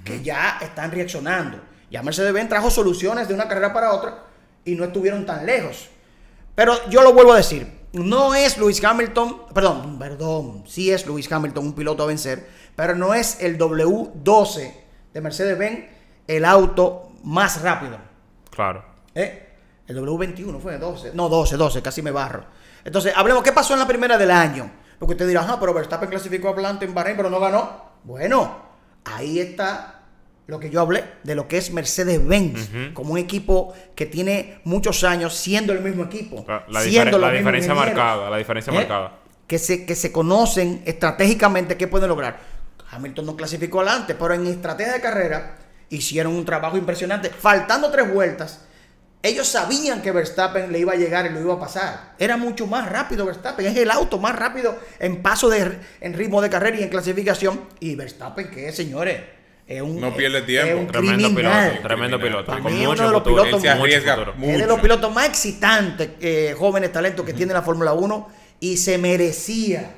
que 0.03 0.23
ya 0.23 0.57
están 0.61 0.89
reaccionando. 0.91 1.61
Ya 1.91 2.01
Mercedes-Benz 2.01 2.49
trajo 2.49 2.71
soluciones 2.71 3.27
de 3.27 3.35
una 3.35 3.47
carrera 3.47 3.71
para 3.71 3.93
otra 3.93 4.23
y 4.65 4.73
no 4.73 4.83
estuvieron 4.83 5.25
tan 5.25 5.45
lejos. 5.45 5.89
Pero 6.55 6.89
yo 6.89 7.03
lo 7.03 7.13
vuelvo 7.13 7.33
a 7.33 7.37
decir, 7.37 7.67
no 7.93 8.33
es 8.33 8.57
Lewis 8.57 8.83
Hamilton, 8.83 9.53
perdón, 9.53 9.99
perdón, 9.99 10.63
sí 10.67 10.91
es 10.91 11.05
Lewis 11.05 11.31
Hamilton 11.31 11.65
un 11.67 11.73
piloto 11.73 12.01
a 12.01 12.07
vencer, 12.07 12.47
pero 12.75 12.95
no 12.95 13.13
es 13.13 13.37
el 13.41 13.57
W12 13.59 14.73
de 15.13 15.21
Mercedes-Benz 15.21 15.85
el 16.27 16.45
auto 16.45 17.11
más 17.23 17.61
rápido. 17.61 17.97
Claro. 18.49 18.83
¿Eh? 19.15 19.49
El 19.87 19.97
W21 19.97 20.59
fue 20.59 20.77
12. 20.77 21.11
No, 21.13 21.29
12, 21.29 21.57
12, 21.57 21.81
casi 21.81 22.01
me 22.01 22.11
barro. 22.11 22.45
Entonces, 22.85 23.13
hablemos, 23.15 23.43
¿qué 23.43 23.51
pasó 23.51 23.73
en 23.73 23.79
la 23.79 23.87
primera 23.87 24.17
del 24.17 24.31
año? 24.31 24.69
Porque 24.99 25.13
usted 25.13 25.27
dirá, 25.27 25.41
ajá, 25.41 25.59
pero 25.59 25.73
Verstappen 25.73 26.09
clasificó 26.09 26.49
a 26.49 26.77
en 26.81 26.93
Bahrein, 26.93 27.17
pero 27.17 27.29
no 27.29 27.39
ganó. 27.39 27.93
Bueno, 28.03 28.57
ahí 29.05 29.39
está 29.39 30.01
lo 30.47 30.59
que 30.59 30.69
yo 30.69 30.81
hablé 30.81 31.03
de 31.23 31.35
lo 31.35 31.47
que 31.47 31.57
es 31.57 31.71
Mercedes-Benz, 31.71 32.93
como 32.93 33.13
un 33.13 33.17
equipo 33.17 33.73
que 33.95 34.05
tiene 34.05 34.59
muchos 34.65 35.03
años 35.03 35.33
siendo 35.35 35.73
el 35.73 35.81
mismo 35.81 36.03
equipo. 36.03 36.45
La, 36.47 36.65
la 36.69 36.81
siendo 36.81 37.17
diferencia 37.31 37.73
marcada. 37.73 38.29
La 38.29 38.37
diferencia 38.37 38.71
¿Eh? 38.71 38.75
marcada. 38.75 39.19
Que 39.47 39.57
se, 39.57 39.85
que 39.85 39.95
se 39.95 40.11
conocen 40.11 40.81
estratégicamente 40.85 41.77
qué 41.77 41.87
pueden 41.87 42.09
lograr. 42.09 42.39
Hamilton 42.91 43.25
no 43.25 43.35
clasificó 43.35 43.81
adelante, 43.81 44.15
pero 44.15 44.33
en 44.33 44.47
estrategia 44.47 44.93
de 44.93 45.01
carrera 45.01 45.57
hicieron 45.89 46.33
un 46.33 46.45
trabajo 46.45 46.77
impresionante. 46.77 47.29
Faltando 47.29 47.89
tres 47.91 48.11
vueltas, 48.13 48.61
ellos 49.21 49.47
sabían 49.47 50.01
que 50.01 50.11
Verstappen 50.11 50.71
le 50.71 50.79
iba 50.79 50.91
a 50.93 50.95
llegar 50.95 51.25
y 51.25 51.29
lo 51.29 51.39
iba 51.39 51.53
a 51.53 51.59
pasar. 51.59 52.13
Era 52.19 52.35
mucho 52.37 52.67
más 52.67 52.89
rápido 52.89 53.25
Verstappen. 53.25 53.65
Es 53.65 53.77
el 53.77 53.89
auto 53.91 54.19
más 54.19 54.35
rápido 54.35 54.77
en 54.99 55.21
paso 55.21 55.49
de 55.49 55.77
en 56.01 56.13
ritmo 56.13 56.41
de 56.41 56.49
carrera 56.49 56.77
y 56.77 56.83
en 56.83 56.89
clasificación. 56.89 57.61
Y 57.79 57.95
Verstappen, 57.95 58.49
que 58.51 58.67
es, 58.67 58.75
señores, 58.75 59.21
es 59.65 59.81
un, 59.81 60.01
No 60.01 60.13
pierde 60.13 60.41
tiempo. 60.41 60.73
es 60.73 60.79
un 60.81 60.87
Tremendo 60.87 61.27
criminal. 61.29 61.69
piloto, 61.69 61.87
tremendo 61.87 62.19
piloto. 62.19 62.45
Para 62.47 62.61
Con 62.61 62.73
mí 62.73 62.81
es 62.81 62.87
mucho 62.87 63.01
uno 63.01 63.07
de 63.07 63.13
los 63.13 63.23
futuro. 63.23 63.43
pilotos. 63.43 63.63
Es 64.43 64.59
de 64.59 64.67
los 64.67 64.79
pilotos 64.81 65.13
más 65.13 65.25
excitantes, 65.27 66.09
eh, 66.19 66.53
jóvenes 66.57 66.91
talentos 66.91 67.25
que 67.25 67.33
tiene 67.33 67.53
la 67.53 67.61
Fórmula 67.61 67.93
1 67.93 68.29
y 68.59 68.75
se 68.75 68.97
merecía 68.97 69.89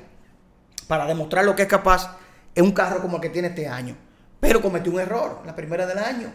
para 0.86 1.04
demostrar 1.06 1.44
lo 1.44 1.56
que 1.56 1.62
es 1.62 1.68
capaz 1.68 2.16
en 2.54 2.64
un 2.64 2.70
carro 2.70 3.00
como 3.02 3.16
el 3.16 3.22
que 3.22 3.30
tiene 3.30 3.48
este 3.48 3.66
año. 3.66 3.96
Pero 4.46 4.62
cometió 4.62 4.92
un 4.92 5.00
error 5.00 5.42
la 5.44 5.56
primera 5.56 5.86
del 5.86 5.98
año. 5.98 6.32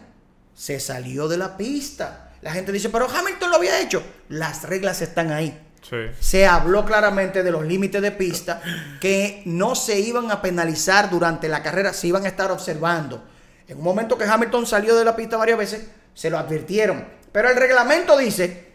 Se 0.54 0.80
salió 0.80 1.28
de 1.28 1.38
la 1.38 1.56
pista. 1.56 2.32
La 2.42 2.52
gente 2.52 2.72
dice, 2.72 2.90
pero 2.90 3.08
Hamilton 3.10 3.50
lo 3.50 3.56
había 3.56 3.80
hecho. 3.80 4.04
Las 4.30 4.64
reglas 4.64 5.02
están 5.02 5.32
ahí. 5.32 5.68
Sí. 5.82 5.98
Se 6.20 6.46
habló 6.46 6.86
claramente 6.86 7.42
de 7.42 7.52
los 7.52 7.66
límites 7.66 8.02
de 8.02 8.12
pista 8.12 8.62
que 9.00 9.42
no 9.46 9.76
se 9.76 10.00
iban 10.00 10.30
a 10.30 10.42
penalizar 10.42 11.10
durante 11.10 11.48
la 11.48 11.64
carrera, 11.64 11.94
se 11.94 12.08
iban 12.08 12.26
a 12.26 12.28
estar 12.28 12.52
observando. 12.52 13.24
En 13.68 13.78
un 13.78 13.84
momento 13.84 14.18
que 14.18 14.26
Hamilton 14.26 14.68
salió 14.68 14.96
de 14.96 15.06
la 15.06 15.16
pista 15.16 15.38
varias 15.38 15.58
veces, 15.58 15.88
se 16.14 16.30
lo 16.30 16.38
advirtieron. 16.38 17.08
Pero 17.32 17.50
el 17.50 17.56
reglamento 17.56 18.18
dice 18.18 18.72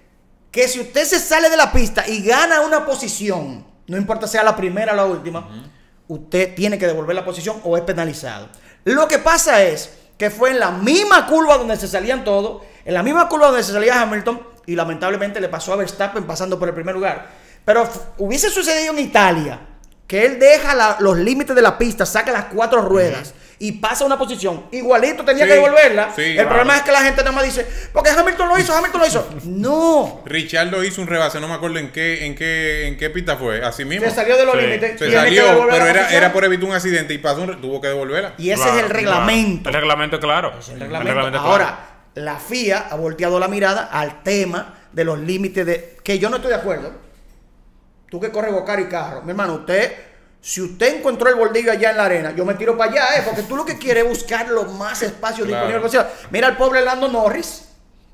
que 0.50 0.66
si 0.66 0.80
usted 0.80 1.04
se 1.04 1.20
sale 1.20 1.50
de 1.50 1.56
la 1.56 1.70
pista 1.70 2.08
y 2.08 2.22
gana 2.22 2.62
una 2.62 2.84
posición, 2.86 3.66
no 3.86 3.96
importa 3.96 4.26
sea 4.26 4.42
la 4.42 4.56
primera 4.56 4.94
o 4.94 4.96
la 4.96 5.04
última, 5.04 5.70
usted 6.08 6.54
tiene 6.54 6.78
que 6.78 6.86
devolver 6.86 7.14
la 7.14 7.24
posición 7.24 7.60
o 7.64 7.76
es 7.76 7.82
penalizado. 7.82 8.48
Lo 8.86 9.08
que 9.08 9.18
pasa 9.18 9.64
es 9.64 9.90
que 10.16 10.30
fue 10.30 10.50
en 10.50 10.60
la 10.60 10.70
misma 10.70 11.26
curva 11.26 11.58
donde 11.58 11.76
se 11.76 11.88
salían 11.88 12.22
todos, 12.22 12.62
en 12.84 12.94
la 12.94 13.02
misma 13.02 13.28
curva 13.28 13.48
donde 13.48 13.64
se 13.64 13.72
salía 13.72 14.00
Hamilton, 14.00 14.40
y 14.64 14.76
lamentablemente 14.76 15.40
le 15.40 15.48
pasó 15.48 15.72
a 15.72 15.76
Verstappen 15.76 16.24
pasando 16.24 16.56
por 16.56 16.68
el 16.68 16.74
primer 16.74 16.94
lugar. 16.94 17.28
Pero 17.64 17.88
hubiese 18.18 18.48
sucedido 18.48 18.92
en 18.92 19.00
Italia, 19.00 19.58
que 20.06 20.24
él 20.24 20.38
deja 20.38 20.96
los 21.00 21.18
límites 21.18 21.56
de 21.56 21.62
la 21.62 21.76
pista, 21.76 22.06
saca 22.06 22.30
las 22.30 22.44
cuatro 22.44 22.80
ruedas 22.80 23.34
y 23.58 23.72
pasa 23.72 24.04
a 24.04 24.06
una 24.06 24.18
posición, 24.18 24.66
igualito 24.70 25.24
tenía 25.24 25.44
Sí, 25.44 25.48
que 25.48 25.54
devolverla. 25.54 26.12
sí, 26.14 26.22
el 26.22 26.34
claro. 26.34 26.48
problema 26.50 26.76
es 26.76 26.82
que 26.82 26.92
la 26.92 27.00
gente 27.02 27.22
nada 27.22 27.32
más 27.32 27.44
dice, 27.44 27.66
porque 27.92 28.10
Hamilton 28.10 28.48
lo 28.48 28.58
hizo, 28.58 28.74
Hamilton 28.76 29.00
lo 29.00 29.06
hizo. 29.06 29.28
No, 29.44 30.22
Richardo 30.26 30.84
hizo 30.84 31.00
un 31.00 31.06
rebase, 31.06 31.40
no 31.40 31.48
me 31.48 31.54
acuerdo 31.54 31.78
en 31.78 31.90
qué, 31.90 32.26
en 32.26 32.34
qué, 32.34 32.86
en 32.86 32.98
qué 32.98 33.08
pista 33.10 33.36
fue. 33.36 33.64
Así 33.64 33.84
mismo. 33.86 34.06
se 34.08 34.14
salió 34.14 34.36
de 34.36 34.44
los 34.44 34.54
Sí, 34.56 34.60
límites. 34.60 34.98
Se 34.98 35.10
salió, 35.10 35.66
pero 35.70 35.86
era, 35.86 36.10
era 36.10 36.32
por 36.32 36.44
evitar 36.44 36.68
un 36.68 36.74
accidente 36.74 37.14
y 37.14 37.18
pasó 37.18 37.42
un, 37.42 37.60
tuvo 37.60 37.80
que 37.80 37.88
devolverla. 37.88 38.34
Y 38.36 38.50
ese 38.50 38.62
Claro, 38.62 38.76
es 38.78 38.84
el 38.84 38.90
reglamento. 38.90 39.62
claro. 39.70 39.76
El 39.78 39.80
reglamento, 39.82 40.20
claro. 40.20 40.52
El 40.72 40.80
reglamento. 40.80 41.38
Ahora, 41.38 41.78
la 42.14 42.36
FIA 42.36 42.88
ha 42.90 42.94
volteado 42.96 43.38
la 43.40 43.48
mirada 43.48 43.84
al 43.90 44.22
tema 44.22 44.74
de 44.92 45.04
los 45.04 45.18
límites 45.18 45.64
de. 45.64 45.96
que 46.04 46.18
yo 46.18 46.28
no 46.30 46.36
estoy 46.36 46.50
de 46.50 46.56
acuerdo. 46.56 46.92
Tú 48.10 48.20
que 48.20 48.30
corres 48.30 48.52
bocar 48.52 48.78
y 48.80 48.84
carro. 48.86 49.22
Mi 49.22 49.30
hermano, 49.30 49.54
usted. 49.54 49.92
Si 50.46 50.60
usted 50.60 50.98
encontró 50.98 51.28
el 51.28 51.34
bordillo 51.34 51.72
allá 51.72 51.90
en 51.90 51.96
la 51.96 52.04
arena, 52.04 52.30
yo 52.36 52.44
me 52.44 52.54
tiro 52.54 52.78
para 52.78 52.92
allá, 52.92 53.04
¿eh? 53.18 53.22
Porque 53.24 53.42
tú 53.42 53.56
lo 53.56 53.64
que 53.64 53.78
quieres 53.78 54.04
es 54.04 54.08
buscar 54.08 54.48
los 54.48 54.72
más 54.72 55.02
espacios 55.02 55.48
Claro. 55.48 55.66
disponibles. 55.66 56.06
Mira 56.30 56.46
al 56.46 56.56
pobre 56.56 56.84
Lando 56.84 57.08
Norris. 57.08 57.64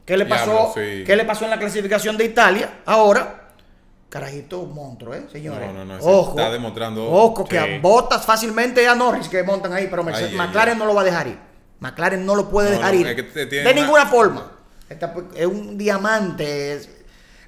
¿Qué 0.06 0.16
le 0.16 0.24
pasó? 0.24 0.46
Diablo, 0.46 0.72
sí. 0.74 1.04
¿Qué 1.04 1.14
le 1.14 1.26
pasó 1.26 1.44
en 1.44 1.50
la 1.50 1.58
clasificación 1.58 2.16
de 2.16 2.24
Italia? 2.24 2.70
Ahora, 2.86 3.50
carajito, 4.08 4.60
un 4.60 4.74
monstruo, 4.74 5.12
¿eh, 5.14 5.26
señores? 5.30 5.74
No, 5.74 5.84
no, 5.84 5.98
no, 5.98 6.02
Ojo. 6.02 6.30
está 6.38 6.50
demostrando- 6.50 7.06
Ojo, 7.06 7.44
que 7.44 7.60
Sí. 7.60 7.78
botas 7.82 8.24
fácilmente 8.24 8.88
a 8.88 8.94
Norris 8.94 9.28
que 9.28 9.42
montan 9.42 9.74
ahí, 9.74 9.88
pero 9.90 10.02
Mercedes- 10.02 10.30
Ay, 10.30 10.38
ay, 10.40 10.46
McLaren 10.46 10.72
ay. 10.72 10.78
no 10.78 10.86
lo 10.86 10.94
va 10.94 11.02
a 11.02 11.04
dejar 11.04 11.26
ir. 11.26 11.38
McLaren 11.80 12.24
no 12.24 12.34
lo 12.34 12.48
puede 12.48 12.70
No, 12.70 12.76
dejar 12.78 12.94
no, 12.94 13.00
ir. 13.00 13.06
es 13.08 13.14
que 13.30 13.44
de 13.44 13.60
una- 13.60 13.72
ninguna 13.74 14.06
forma. 14.06 14.52
Esta- 14.88 15.12
es 15.36 15.46
un 15.46 15.76
diamante. 15.76 16.72
es- 16.76 16.88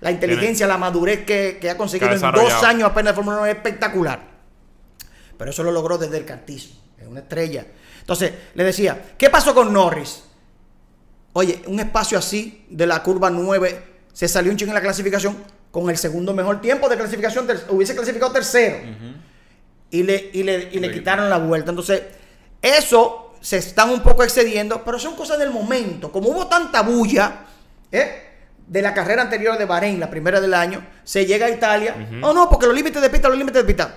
la 0.03 0.11
inteligencia, 0.11 0.67
la 0.67 0.77
madurez 0.77 1.25
que, 1.25 1.57
que 1.59 1.71
ha 1.71 1.79
conseguido 1.79 2.13
en 2.13 2.21
dos 2.21 2.63
años 2.65 2.91
apenas 2.91 3.13
de 3.13 3.17
Fórmula 3.17 3.39
1 3.39 3.47
es 3.47 3.55
espectacular. 3.57 4.34
Pero 5.37 5.51
eso 5.51 5.63
lo 5.63 5.73
logró 5.73 5.99
desde 5.99 6.17
el 6.19 6.25
cartismo. 6.25 6.77
Es 6.99 7.07
una 7.07 7.21
estrella. 7.21 7.67
Entonces, 8.01 8.33
le 8.55 8.65
decía, 8.65 9.15
¿qué 9.19 9.31
pasó 9.31 9.55
con 9.55 9.73
Norris? 9.73 10.25
Oye, 11.33 11.63
un 11.67 11.81
espacio 11.81 12.19
así 12.19 12.65
de 12.71 12.87
la 12.87 13.03
curva 13.03 13.31
9 13.31 13.95
se 14.13 14.29
salió 14.29 14.53
un 14.53 14.57
chingo 14.57 14.71
en 14.71 14.77
la 14.77 14.81
clasificación 14.81 15.37
con 15.71 15.91
el 15.91 15.99
segundo 15.99 16.33
mejor 16.33 16.61
tiempo 16.61 16.89
de 16.89 16.97
clasificación. 16.97 17.49
hubiese 17.71 17.97
clasificado 17.97 18.31
tercero. 18.31 18.77
Y 19.91 20.03
le, 20.05 20.31
y 20.33 20.43
le, 20.45 20.69
y 20.73 20.79
le 20.79 20.93
quitaron 20.93 21.29
la 21.29 21.39
vuelta. 21.39 21.71
Entonces, 21.71 22.03
eso 22.63 23.35
se 23.41 23.59
están 23.59 23.91
un 23.91 24.01
poco 24.01 24.23
excediendo, 24.23 24.83
pero 24.85 24.99
son 24.99 25.17
cosas 25.17 25.39
del 25.39 25.51
momento. 25.51 26.11
Como 26.13 26.31
hubo 26.31 26.47
tanta 26.47 26.83
bulla 26.83 27.41
¿eh? 27.91 28.23
de 28.67 28.83
la 28.83 28.95
carrera 28.95 29.23
anterior 29.23 29.59
de 29.59 29.65
Bahrein, 29.65 30.01
la 30.01 30.09
primera 30.09 30.41
del 30.41 30.55
año, 30.55 30.87
se 31.03 31.27
llega 31.27 31.47
a 31.47 31.51
Italia. 31.51 32.09
Oh, 32.23 32.33
no, 32.33 32.49
porque 32.49 32.67
los 32.67 32.75
límites 32.75 33.03
de 33.03 33.11
pista, 33.11 33.29
los 33.29 33.37
límites 33.37 33.63
de 33.63 33.67
pista. 33.67 33.95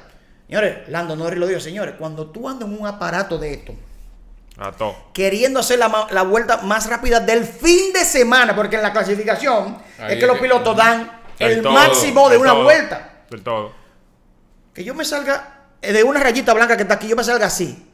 Señores, 0.48 0.88
Lando 0.88 1.16
Norris 1.16 1.40
lo 1.40 1.48
dijo, 1.48 1.60
señores, 1.60 1.96
cuando 2.00 2.28
tú 2.28 2.48
andas 2.48 2.70
en 2.70 2.80
un 2.80 2.88
aparato 2.88 3.38
de 3.38 3.54
esto, 3.54 3.76
queriendo 5.14 5.60
hacer 5.60 5.78
la, 5.78 6.08
la 6.10 6.24
vuelta 6.24 6.58
más 6.58 6.90
rápida 6.90 7.20
del 7.20 7.44
fin 7.44 7.92
de 7.94 8.06
semana, 8.06 8.56
porque 8.56 8.78
en 8.78 8.82
la 8.82 8.94
clasificación 8.94 9.78
Ahí 10.00 10.14
es 10.14 10.20
que 10.20 10.26
los 10.26 10.40
pilotos 10.40 10.76
dan 10.76 11.22
el 11.38 11.62
todo, 11.62 11.74
máximo 11.74 12.30
de 12.30 12.38
una 12.38 12.52
todo, 12.52 12.64
vuelta. 12.64 13.12
Del 13.30 13.44
todo. 13.44 13.72
Que 14.74 14.84
yo 14.84 14.96
me 14.96 15.06
salga 15.06 15.66
eh, 15.82 15.92
de 15.92 16.04
una 16.04 16.22
rayita 16.22 16.54
blanca 16.54 16.76
que 16.76 16.84
está 16.84 16.96
aquí, 16.96 17.08
yo 17.08 17.16
me 17.16 17.24
salga 17.24 17.48
así. 17.48 17.86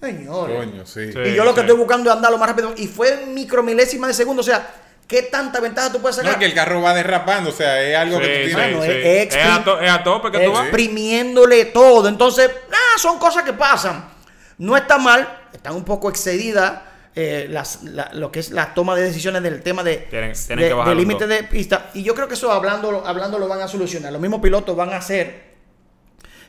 Señores. 0.00 0.56
Coño, 0.56 0.84
sí. 0.84 1.12
Sí. 1.12 1.18
Y 1.18 1.34
yo 1.34 1.44
lo 1.44 1.54
que 1.54 1.60
sí. 1.60 1.66
estoy 1.66 1.78
buscando 1.78 2.10
es 2.10 2.16
andar 2.16 2.32
lo 2.32 2.38
más 2.38 2.48
rápido. 2.48 2.74
Y 2.76 2.88
fue 2.88 3.26
micromilésima 3.26 4.08
de 4.08 4.14
segundo. 4.14 4.40
O 4.40 4.44
sea, 4.44 4.68
¿qué 5.12 5.22
tanta 5.24 5.60
ventaja 5.60 5.92
tú 5.92 6.00
puedes 6.00 6.16
No, 6.16 6.22
sacar? 6.24 6.32
es 6.34 6.38
que 6.40 6.44
el 6.46 6.54
carro 6.54 6.80
va 6.82 6.94
derrapando, 6.94 7.50
o 7.50 7.52
sea, 7.52 7.80
es 7.82 7.96
algo 7.96 8.18
que 8.18 8.26
tú 8.26 8.32
Sí, 8.32 8.54
tienes. 8.54 8.72
Mano, 8.72 8.82
sí, 8.84 8.90
es- 8.90 9.02
sí. 9.04 9.08
es 9.08 9.36
Es 9.36 9.46
a 9.46 9.62
to- 9.64 9.80
es 9.80 9.90
a 9.90 10.02
tope 10.02 10.30
que 10.32 10.44
tú 10.44 10.52
vas. 10.52 10.62
exprimiéndole 10.62 11.66
todo. 11.66 12.08
Entonces, 12.08 12.50
ah, 12.72 12.98
son 12.98 13.18
cosas 13.18 13.42
que 13.44 13.52
pasan. 13.52 14.10
No 14.58 14.76
está 14.76 14.98
mal, 14.98 15.40
están 15.52 15.74
un 15.74 15.84
poco 15.84 16.08
excedidas 16.10 16.72
eh, 17.14 17.46
las, 17.50 17.82
la- 17.82 18.08
lo 18.14 18.32
que 18.32 18.40
es 18.40 18.50
la 18.52 18.72
toma 18.72 18.94
de 18.96 19.02
decisiones 19.02 19.42
del 19.42 19.62
tema 19.62 19.82
de, 19.82 19.98
Tienen- 20.10 20.32
tienen 20.46 20.70
de- 20.78 20.84
del 20.84 20.96
límite 20.96 21.26
de 21.26 21.44
pista. 21.44 21.90
Y 21.92 22.02
yo 22.02 22.14
creo 22.14 22.26
que 22.26 22.32
eso 22.34 22.50
hablando, 22.50 23.06
hablando 23.06 23.38
lo 23.38 23.46
van 23.48 23.60
a 23.60 23.68
solucionar. 23.68 24.10
Los 24.12 24.20
mismos 24.22 24.40
pilotos 24.40 24.74
van 24.74 24.94
a 24.94 24.96
hacer 24.96 25.52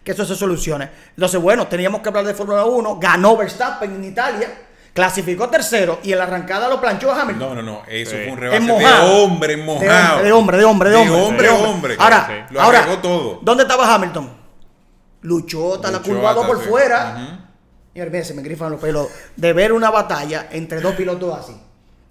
que 0.06 0.12
eso 0.14 0.24
se 0.26 0.36
solucione. 0.36 0.90
Entonces, 1.10 1.42
bueno, 1.42 1.68
teníamos 1.68 2.00
que 2.02 2.08
hablar 2.08 2.26
de 2.26 2.34
Fórmula 2.34 2.64
1. 2.66 2.98
Ganó 2.98 3.36
Verstappen 3.36 3.94
en 3.94 4.04
Italia, 4.06 4.50
clasificó 4.94 5.50
tercero 5.50 6.00
y 6.04 6.12
en 6.12 6.20
la 6.20 6.26
arrancada 6.26 6.68
lo 6.70 6.80
planchó 6.80 7.12
a 7.12 7.22
Hamilton. 7.22 7.56
No, 7.56 7.62
no, 7.62 7.62
no, 7.62 7.82
eso 7.88 8.12
Sí. 8.12 8.18
fue 8.18 8.26
un 8.28 8.34
Es 8.34 8.40
rebase 8.40 8.62
de 8.62 8.68
mojado. 8.68 9.14
hombre, 9.24 9.58
mojado. 9.58 10.24
De 10.24 10.32
hombre, 10.32 10.58
de 10.58 10.66
hombre, 10.66 10.90
de 10.92 10.96
hombre, 10.96 11.18
de 11.18 11.26
hombre. 11.26 11.48
De 11.48 11.54
hombre, 11.54 11.70
hombre. 11.70 11.96
Ahora, 12.00 12.28
Sí, 12.28 12.54
Lo 12.54 12.62
ahora 12.62 13.02
todo. 13.02 13.40
¿dónde 13.42 13.64
estaba 13.64 13.94
Hamilton? 13.96 14.32
Luchó 15.22 15.76
hasta 15.76 15.90
la 15.92 16.00
curva 16.00 16.34
2 16.34 16.44
hasta, 16.44 16.48
por 16.48 16.64
sí. 16.64 16.70
fuera. 16.70 17.40
Señor, 17.94 18.10
mire, 18.12 18.26
se 18.26 18.34
me 18.34 18.42
grifan 18.42 18.72
los 18.72 18.82
pelos. 18.82 19.08
De 19.36 19.54
ver 19.54 19.72
una 19.72 19.90
batalla 19.90 20.48
entre 20.52 20.82
dos 20.82 20.96
pilotos 20.96 21.38
así. 21.40 21.56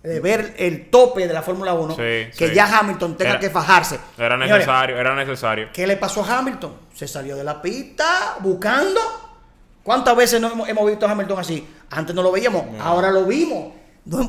De 0.03 0.19
ver 0.21 0.55
el 0.59 0.91
tope 0.91 1.29
de 1.29 1.33
la 1.35 1.43
Fórmula 1.43 1.75
1. 1.75 1.95
Sí, 1.95 2.01
que 2.37 2.49
sí. 2.49 2.55
ya 2.55 2.79
Hamilton 2.79 3.17
tenga 3.17 3.33
Era- 3.33 3.41
que 3.41 3.51
fajarse. 3.51 4.01
Era 4.19 4.31
Señores, 4.37 4.51
necesario, 4.67 4.97
era 4.99 5.15
necesario. 5.15 5.69
¿Qué 5.73 5.87
le 5.87 5.97
pasó 5.97 6.25
a 6.25 6.39
Hamilton? 6.39 6.75
Se 6.95 7.07
salió 7.07 7.37
de 7.37 7.45
la 7.45 7.61
pista 7.63 8.37
buscando. 8.41 9.01
¿Cuántas 9.83 10.17
veces 10.17 10.41
no 10.41 10.51
hemos, 10.51 10.69
hemos 10.69 10.87
visto 10.87 11.07
a 11.07 11.11
Hamilton 11.11 11.39
así? 11.39 11.69
Antes 11.91 12.15
no 12.15 12.23
lo 12.23 12.31
veíamos, 12.33 12.65
ahora 12.81 13.11
lo 13.11 13.25
vimos. 13.25 13.73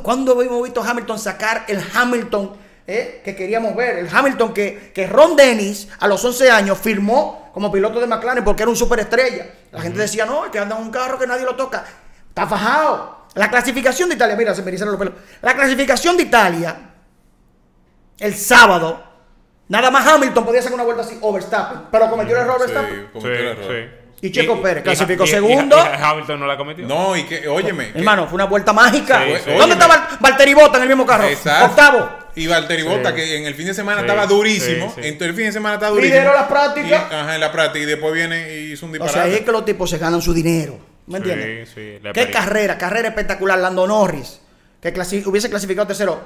¿Cuándo 0.02 0.40
hemos 0.42 0.64
visto 0.64 0.82
a 0.84 0.90
Hamilton 0.90 1.20
sacar 1.20 1.66
el 1.68 1.82
Hamilton 1.94 2.52
eh, 2.86 3.22
que 3.24 3.36
queríamos 3.36 3.76
ver? 3.76 3.98
El 3.98 4.10
Hamilton 4.12 4.54
que, 4.54 4.92
que 4.94 5.08
Ron 5.08 5.36
Dennis 5.36 5.88
a 6.00 6.08
los 6.08 6.24
11 6.24 6.52
años 6.52 6.78
firmó 6.78 7.52
como 7.54 7.72
piloto 7.72 8.00
de 8.00 8.08
McLaren 8.08 8.44
porque 8.44 8.64
era 8.64 8.70
un 8.70 8.76
superestrella. 8.76 9.48
La 9.72 9.82
gente 9.82 10.00
decía, 10.00 10.26
no, 10.26 10.46
es 10.46 10.52
que 10.52 10.60
anda 10.60 10.76
en 10.76 10.84
un 10.84 10.92
carro 10.92 11.18
que 11.18 11.28
nadie 11.28 11.46
lo 11.46 11.56
toca. 11.56 11.84
Está 12.30 12.48
fajado. 12.48 13.24
La 13.36 13.50
clasificación 13.50 14.10
de 14.10 14.16
Italia, 14.16 14.36
mira, 14.36 14.54
se 14.54 14.62
me 14.62 14.70
erizaron 14.70 14.94
los 14.94 15.00
pelos. 15.00 15.16
La 15.42 15.56
clasificación 15.56 16.18
de 16.18 16.24
Italia, 16.24 16.76
el 18.20 18.36
sábado, 18.36 19.04
nada 19.68 19.90
más 19.90 20.06
Hamilton 20.08 20.46
podía 20.46 20.62
sacar 20.62 20.76
una 20.76 20.84
vuelta 20.84 21.04
así, 21.04 21.18
o 21.22 21.34
Verstappen, 21.34 21.88
pero 21.92 22.10
cometió 22.10 22.36
el 22.36 22.44
error 22.44 22.60
Verstappen. 22.60 23.10
Sí, 23.14 23.20
Sí, 23.22 24.03
sí. 24.24 24.28
Y 24.28 24.32
Checo 24.32 24.62
Pérez 24.62 24.84
clasificó 24.84 25.26
segundo. 25.28 25.76
y 25.78 26.02
Hamilton 26.04 26.40
no 26.40 26.48
la 26.48 26.58
cometió. 26.58 26.88
No, 26.88 27.16
y 27.18 27.24
que, 27.24 27.48
óyeme. 27.48 27.92
que- 27.92 28.00
Hermano, 28.00 28.26
fue 28.28 28.36
una 28.36 28.46
vuelta 28.46 28.72
mágica. 28.74 29.24
Sí, 29.26 29.34
sí. 29.46 29.52
¿Dónde 29.58 29.74
estaba 29.74 30.18
Valtteri 30.20 30.54
Bota 30.54 30.78
en 30.78 30.84
el 30.84 30.90
mismo 30.90 31.06
carro? 31.06 31.26
Exacto. 31.28 31.66
Octavo. 31.66 32.10
Y 32.36 32.48
Valtteri 32.48 32.82
Sí. 32.84 32.88
Bota, 32.88 33.14
que 33.14 33.38
en 33.38 33.46
el 33.46 33.54
fin 33.54 33.68
de 33.68 33.74
semana 33.74 34.00
Sí, 34.00 34.06
estaba 34.08 34.26
durísimo. 34.26 34.92
sí, 34.96 35.02
sí. 35.02 35.08
En 35.08 35.18
todo 35.18 35.30
el 35.30 35.36
fin 35.36 35.46
de 35.46 35.52
semana 35.52 35.76
estaba 35.76 35.92
durísimo. 35.92 36.16
Lideró 36.20 36.34
la 36.34 36.48
práctica. 36.48 36.88
Y- 36.88 36.94
ajá, 36.94 37.36
en 37.36 37.42
la 37.42 37.52
práctica. 37.52 37.84
Y 37.84 37.86
después 37.86 38.14
viene 38.14 38.54
y 38.60 38.72
hizo 38.72 38.86
un 38.86 38.92
O 38.92 38.94
disparate. 38.94 39.14
sea, 39.14 39.24
ahí 39.24 39.36
es 39.36 39.42
que 39.42 39.52
los 39.52 39.66
tipos 39.66 39.90
se 39.90 39.98
ganan 40.00 40.22
su 40.22 40.34
dinero. 40.34 40.80
¿Me 41.06 41.18
Sí, 41.20 41.30
entiendes? 41.30 41.70
sí, 41.76 42.00
la 42.02 42.14
Qué 42.14 42.32
carrera, 42.32 42.78
carrera 42.78 43.10
espectacular. 43.10 43.60
Lando 43.60 43.86
Norris, 43.86 44.40
que 44.82 44.94
clasi- 44.94 45.26
hubiese 45.28 45.50
clasificado 45.50 45.86
tercero, 45.86 46.22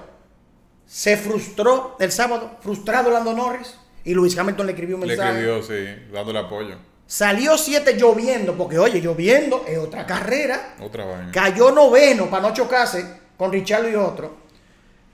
se 0.85 1.17
frustró 1.17 1.97
el 1.99 2.11
sábado, 2.11 2.57
frustrado 2.61 3.09
Lando 3.11 3.33
Norris. 3.33 3.75
Y 4.05 4.13
Luis 4.13 4.37
Hamilton 4.37 4.67
le 4.67 4.71
escribió 4.73 4.95
un 4.95 5.01
Le 5.01 5.07
mensaje. 5.07 5.31
escribió, 5.31 5.61
sí, 5.63 6.03
dándole 6.13 6.39
apoyo. 6.39 6.77
Salió 7.07 7.57
siete 7.57 7.95
lloviendo, 7.97 8.55
porque 8.57 8.77
oye, 8.77 8.99
lloviendo 8.99 9.63
es 9.67 9.77
otra 9.77 10.05
carrera. 10.05 10.75
Otra 10.81 11.05
vaina. 11.05 11.31
Cayó 11.31 11.71
noveno 11.71 12.29
para 12.29 12.49
no 12.49 12.53
chocarse 12.53 13.05
con 13.37 13.51
Richardo 13.51 13.89
y 13.89 13.95
otro. 13.95 14.35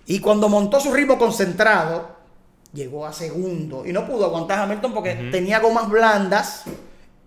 Y 0.08 0.20
cuando 0.20 0.50
montó 0.50 0.80
su 0.80 0.92
ritmo 0.92 1.18
concentrado, 1.20 2.18
llegó 2.74 3.06
a 3.06 3.14
segundo. 3.14 3.86
Y 3.86 3.94
no 3.94 4.08
pudo 4.08 4.26
aguantar 4.26 4.60
a 4.60 4.64
Hamilton 4.64 4.94
porque 4.94 5.30
tenía 5.32 5.60
gomas 5.60 5.88
blandas 5.88 6.64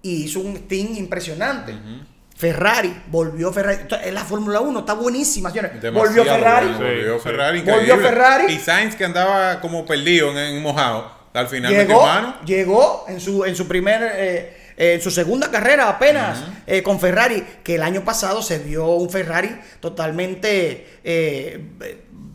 y 0.02 0.25
hizo 0.25 0.40
un 0.40 0.56
sting 0.56 0.96
impresionante. 0.96 1.75
Ferrari, 2.37 2.94
volvió 3.06 3.52
Ferrari. 3.52 3.78
Entonces, 3.82 4.12
la 4.12 4.25
Fórmula 4.25 4.61
1 4.61 4.80
está 4.80 4.92
buenísima, 4.94 5.49
señores. 5.50 5.80
Demasiado 5.80 6.06
volvió 6.08 6.25
Ferrari. 6.25 6.66
bueno, 6.66 6.78
volvió 6.85 7.14
Sí, 7.16 7.23
Ferrari. 7.23 7.62
Volvió. 7.62 7.96
Ferrari. 7.99 8.52
Y 8.52 8.58
Sainz 8.58 8.94
que 8.96 9.04
andaba 9.04 9.61
como 9.61 9.87
perdido 9.87 10.30
en, 10.32 10.38
en 10.38 10.62
mojado. 10.62 11.11
Al 11.32 11.49
final 11.49 11.70
metió 11.73 11.87
Llegó, 11.88 12.02
mano. 12.06 12.35
llegó 12.46 13.04
en 13.08 13.20
su, 13.20 13.44
en 13.44 13.54
su 13.56 13.66
primer, 13.68 14.02
eh, 14.16 14.55
eh, 14.76 14.95
en 14.95 15.00
su 15.00 15.11
segunda 15.11 15.50
carrera 15.50 15.88
apenas 15.88 16.42
eh, 16.66 16.83
con 16.83 16.99
Ferrari, 17.00 17.45
que 17.64 17.76
el 17.76 17.83
año 17.83 18.02
pasado 18.04 18.42
se 18.42 18.59
vio 18.59 18.87
un 18.90 19.09
Ferrari 19.11 19.59
totalmente 19.80 20.99
eh, 21.04 21.61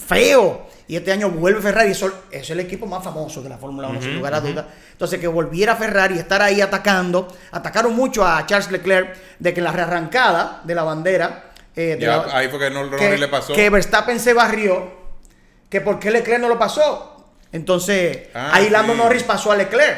feo. 0.06 0.68
Y 0.88 0.98
este 0.98 1.12
año 1.14 1.30
vuelve 1.30 1.62
Ferrari, 1.62 1.92
eso, 1.92 2.08
eso 2.08 2.14
es 2.32 2.50
el 2.50 2.60
equipo 2.60 2.86
más 2.86 3.02
famoso 3.02 3.42
de 3.42 3.48
la 3.48 3.58
Fórmula 3.58 3.88
1, 3.88 4.02
sin 4.02 4.16
lugar 4.16 4.34
a 4.34 4.42
dudas. 4.42 4.66
Entonces, 4.92 5.20
que 5.22 5.28
volviera 5.28 5.76
Ferrari, 5.78 6.18
estar 6.20 6.42
ahí 6.42 6.60
atacando. 6.60 7.28
Atacaron 7.52 7.96
mucho 7.96 8.26
a 8.28 8.46
Charles 8.46 8.70
Leclerc 8.72 9.16
de 9.40 9.54
que 9.54 9.62
en 9.62 9.64
la 9.64 9.72
rearrancada 9.72 10.60
de 10.66 10.76
la 10.76 10.84
bandera. 10.84 11.46
eh, 11.78 11.96
de 11.98 12.00
Ya, 12.06 12.18
la- 12.18 12.38
ahí 12.38 12.50
fue 12.50 12.60
que 12.60 12.70
no, 12.70 12.90
que, 12.92 13.18
le 13.18 13.28
pasó. 13.30 13.54
que 13.54 13.70
Verstappen 13.70 14.20
se 14.20 14.34
barrió, 14.34 14.92
que 15.70 15.80
por 15.80 15.98
qué 15.98 16.12
Leclerc 16.12 16.42
no 16.42 16.50
lo 16.50 16.60
pasó. 16.60 17.32
Entonces, 17.54 18.28
Ah, 18.34 18.50
ahí 18.54 18.70
Lando 18.70 18.92
sí. 18.94 19.00
Norris 19.00 19.24
pasó 19.24 19.54
a 19.54 19.56
Leclerc. 19.56 19.98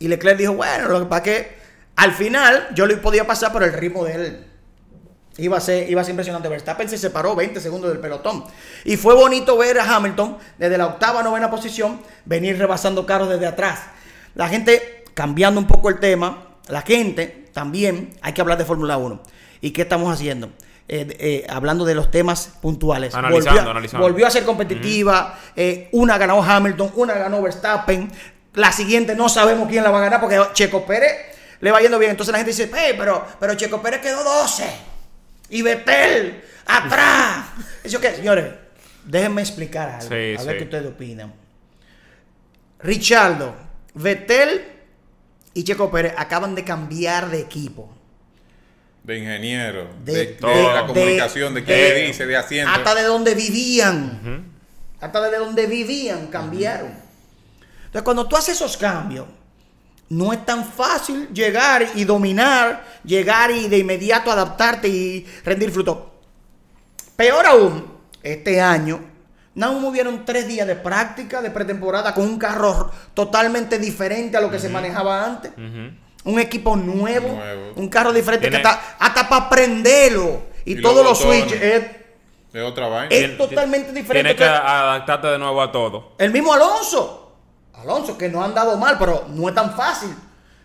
Y 0.00 0.08
Leclerc 0.08 0.36
dijo, 0.38 0.54
bueno, 0.54 0.88
lo 0.88 0.98
que 0.98 1.06
pasa 1.06 1.18
es 1.18 1.22
que 1.46 1.56
al 1.96 2.12
final 2.12 2.68
yo 2.74 2.86
le 2.86 2.96
podía 2.96 3.24
pasar, 3.26 3.52
pero 3.52 3.64
el 3.66 3.72
ritmo 3.72 4.04
de 4.04 4.14
él 4.14 4.46
iba 5.36 5.56
a 5.56 5.60
ser, 5.60 5.88
iba 5.88 6.00
a 6.00 6.04
ser 6.04 6.10
impresionante. 6.10 6.48
Verstappen 6.48 6.88
se 6.88 6.98
separó 6.98 7.36
20 7.36 7.60
segundos 7.60 7.90
del 7.90 8.00
pelotón. 8.00 8.44
Y 8.84 8.96
fue 8.96 9.14
bonito 9.14 9.56
ver 9.56 9.78
a 9.78 9.94
Hamilton 9.96 10.38
desde 10.58 10.76
la 10.76 10.86
octava, 10.86 11.22
novena 11.22 11.50
posición 11.50 12.00
venir 12.24 12.58
rebasando 12.58 13.06
carros 13.06 13.28
desde 13.28 13.46
atrás. 13.46 13.80
La 14.34 14.48
gente, 14.48 15.04
cambiando 15.14 15.60
un 15.60 15.66
poco 15.66 15.88
el 15.90 16.00
tema, 16.00 16.46
la 16.68 16.82
gente 16.82 17.48
también, 17.52 18.10
hay 18.22 18.32
que 18.32 18.40
hablar 18.40 18.58
de 18.58 18.64
Fórmula 18.64 18.96
1. 18.96 19.22
¿Y 19.60 19.70
qué 19.72 19.82
estamos 19.82 20.12
haciendo? 20.12 20.48
Eh, 20.88 21.06
eh, 21.20 21.46
hablando 21.48 21.84
de 21.84 21.94
los 21.94 22.10
temas 22.10 22.52
puntuales. 22.60 23.14
Analizando, 23.14 23.50
volvió, 23.54 23.68
a- 23.68 23.70
analizando. 23.70 24.06
volvió 24.06 24.26
a 24.26 24.30
ser 24.30 24.44
competitiva. 24.44 25.38
eh, 25.54 25.88
una 25.92 26.18
ganó 26.18 26.42
Hamilton, 26.42 26.90
una 26.96 27.14
ganó 27.14 27.40
Verstappen. 27.42 28.10
La 28.54 28.72
siguiente 28.72 29.14
no 29.14 29.28
sabemos 29.28 29.68
quién 29.68 29.84
la 29.84 29.90
va 29.90 29.98
a 29.98 30.02
ganar 30.02 30.20
porque 30.20 30.38
Checo 30.54 30.84
Pérez 30.84 31.12
le 31.60 31.70
va 31.70 31.80
yendo 31.80 31.98
bien. 31.98 32.10
Entonces 32.12 32.32
la 32.32 32.38
gente 32.38 32.50
dice, 32.52 32.70
"Hey, 32.74 32.94
pero, 32.98 33.26
pero 33.38 33.54
Checo 33.54 33.80
Pérez 33.80 34.00
quedó 34.00 34.24
12. 34.24 34.64
Y 35.50 35.62
Betel, 35.62 36.42
atrás. 36.66 37.46
¿Eso 37.84 38.00
qué? 38.00 38.12
Señores, 38.14 38.46
déjenme 39.04 39.42
explicar 39.42 39.88
algo. 39.88 40.02
Sí, 40.08 40.14
a 40.38 40.42
ver 40.42 40.52
sí. 40.52 40.58
qué 40.58 40.64
ustedes 40.64 40.86
opinan. 40.86 41.32
Richardo, 42.80 43.54
Betel 43.94 44.64
y 45.54 45.64
Checo 45.64 45.90
Pérez 45.90 46.14
acaban 46.16 46.54
de 46.54 46.64
cambiar 46.64 47.30
de 47.30 47.40
equipo. 47.40 47.94
De 49.02 49.18
ingeniero, 49.18 49.88
De, 50.04 50.12
de, 50.12 50.26
todo. 50.26 50.50
de 50.50 50.62
la 50.74 50.86
comunicación, 50.86 51.54
de, 51.54 51.64
qué 51.64 51.72
de- 51.72 51.94
le 51.94 52.06
dice, 52.08 52.26
de 52.26 52.36
asiento. 52.36 52.70
Hasta 52.72 52.94
de 52.94 53.02
donde 53.02 53.34
vivían. 53.34 54.50
Hasta 55.00 55.20
de 55.30 55.36
donde 55.38 55.66
vivían 55.66 56.26
cambiaron. 56.28 56.92
Entonces, 57.90 58.02
cuando 58.04 58.26
tú 58.28 58.36
haces 58.36 58.54
esos 58.56 58.76
cambios, 58.76 59.26
no 60.08 60.32
es 60.32 60.44
tan 60.46 60.64
fácil 60.64 61.28
llegar 61.32 61.86
y 61.94 62.04
dominar, 62.04 62.84
llegar 63.04 63.50
y 63.50 63.68
de 63.68 63.78
inmediato 63.78 64.30
adaptarte 64.30 64.88
y 64.88 65.26
rendir 65.44 65.70
fruto. 65.72 66.14
Peor 67.16 67.46
aún, 67.46 67.92
este 68.22 68.60
año, 68.60 69.00
más 69.54 69.70
hubieron 69.70 70.24
tres 70.24 70.46
días 70.46 70.66
de 70.66 70.76
práctica, 70.76 71.42
de 71.42 71.50
pretemporada, 71.50 72.14
con 72.14 72.24
un 72.24 72.38
carro 72.38 72.90
totalmente 73.14 73.78
diferente 73.78 74.36
a 74.36 74.40
lo 74.40 74.50
que 74.50 74.58
se 74.58 74.68
manejaba 74.68 75.24
antes. 75.24 75.52
Un 76.22 76.38
equipo 76.38 76.76
nuevo, 76.76 77.28
Nuevo. 77.34 77.72
un 77.76 77.88
carro 77.88 78.12
diferente 78.12 78.48
Tiene- 78.48 78.62
que 78.62 78.68
está 78.68 78.96
hasta 78.98 79.28
para 79.28 79.48
prenderlo. 79.48 80.42
Y, 80.64 80.78
Y 80.78 80.82
todos 80.82 81.02
los 81.04 81.18
switches. 81.18 81.60
Es, 81.60 81.84
De 82.52 82.62
otra 82.62 82.88
vaina. 82.88 83.08
es 83.14 83.36
totalmente 83.38 83.92
diferente. 83.92 84.12
Tienes 84.12 84.32
que 84.34 84.38
que- 84.44 84.44
adaptarte 84.68 85.26
de 85.28 85.38
nuevo 85.38 85.60
a 85.62 85.72
todo. 85.72 86.12
el 86.18 86.30
mismo 86.32 86.52
Alonso. 86.52 87.19
Alonso, 87.74 88.16
que 88.18 88.28
no 88.28 88.42
ha 88.42 88.46
andado 88.46 88.76
mal, 88.76 88.96
pero 88.98 89.26
no 89.28 89.48
es 89.48 89.54
tan 89.54 89.74
fácil. 89.74 90.10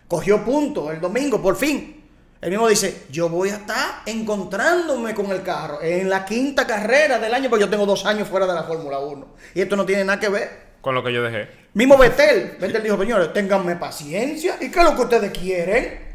Cogió 0.08 0.44
puntos 0.44 0.92
el 0.92 1.00
domingo, 1.00 1.40
por 1.42 1.56
fin. 1.56 2.04
El 2.40 2.50
mismo 2.50 2.68
dice, 2.68 3.06
yo 3.10 3.28
voy 3.28 3.48
a 3.48 3.54
estar 3.56 4.02
encontrándome 4.04 5.14
con 5.14 5.30
el 5.30 5.42
carro 5.42 5.80
en 5.82 6.08
la 6.10 6.24
quinta 6.24 6.66
carrera 6.66 7.18
del 7.18 7.32
año, 7.34 7.48
porque 7.48 7.64
yo 7.64 7.70
tengo 7.70 7.86
dos 7.86 8.04
años 8.06 8.28
fuera 8.28 8.46
de 8.46 8.54
la 8.54 8.62
Fórmula 8.64 8.98
1. 8.98 9.26
Y 9.54 9.62
esto 9.62 9.74
no 9.76 9.86
tiene 9.86 10.04
nada 10.04 10.20
que 10.20 10.28
ver. 10.28 10.66
Con 10.80 10.94
lo 10.94 11.02
que 11.02 11.12
yo 11.12 11.22
dejé. 11.22 11.48
Mismo 11.74 11.96
Betel. 11.96 12.56
Betel 12.60 12.82
dijo, 12.82 12.98
señores, 12.98 13.32
ténganme 13.32 13.74
paciencia. 13.76 14.56
¿Y 14.60 14.70
qué 14.70 14.78
es 14.78 14.84
lo 14.84 14.94
que 14.94 15.02
ustedes 15.02 15.32
quieren? 15.36 16.06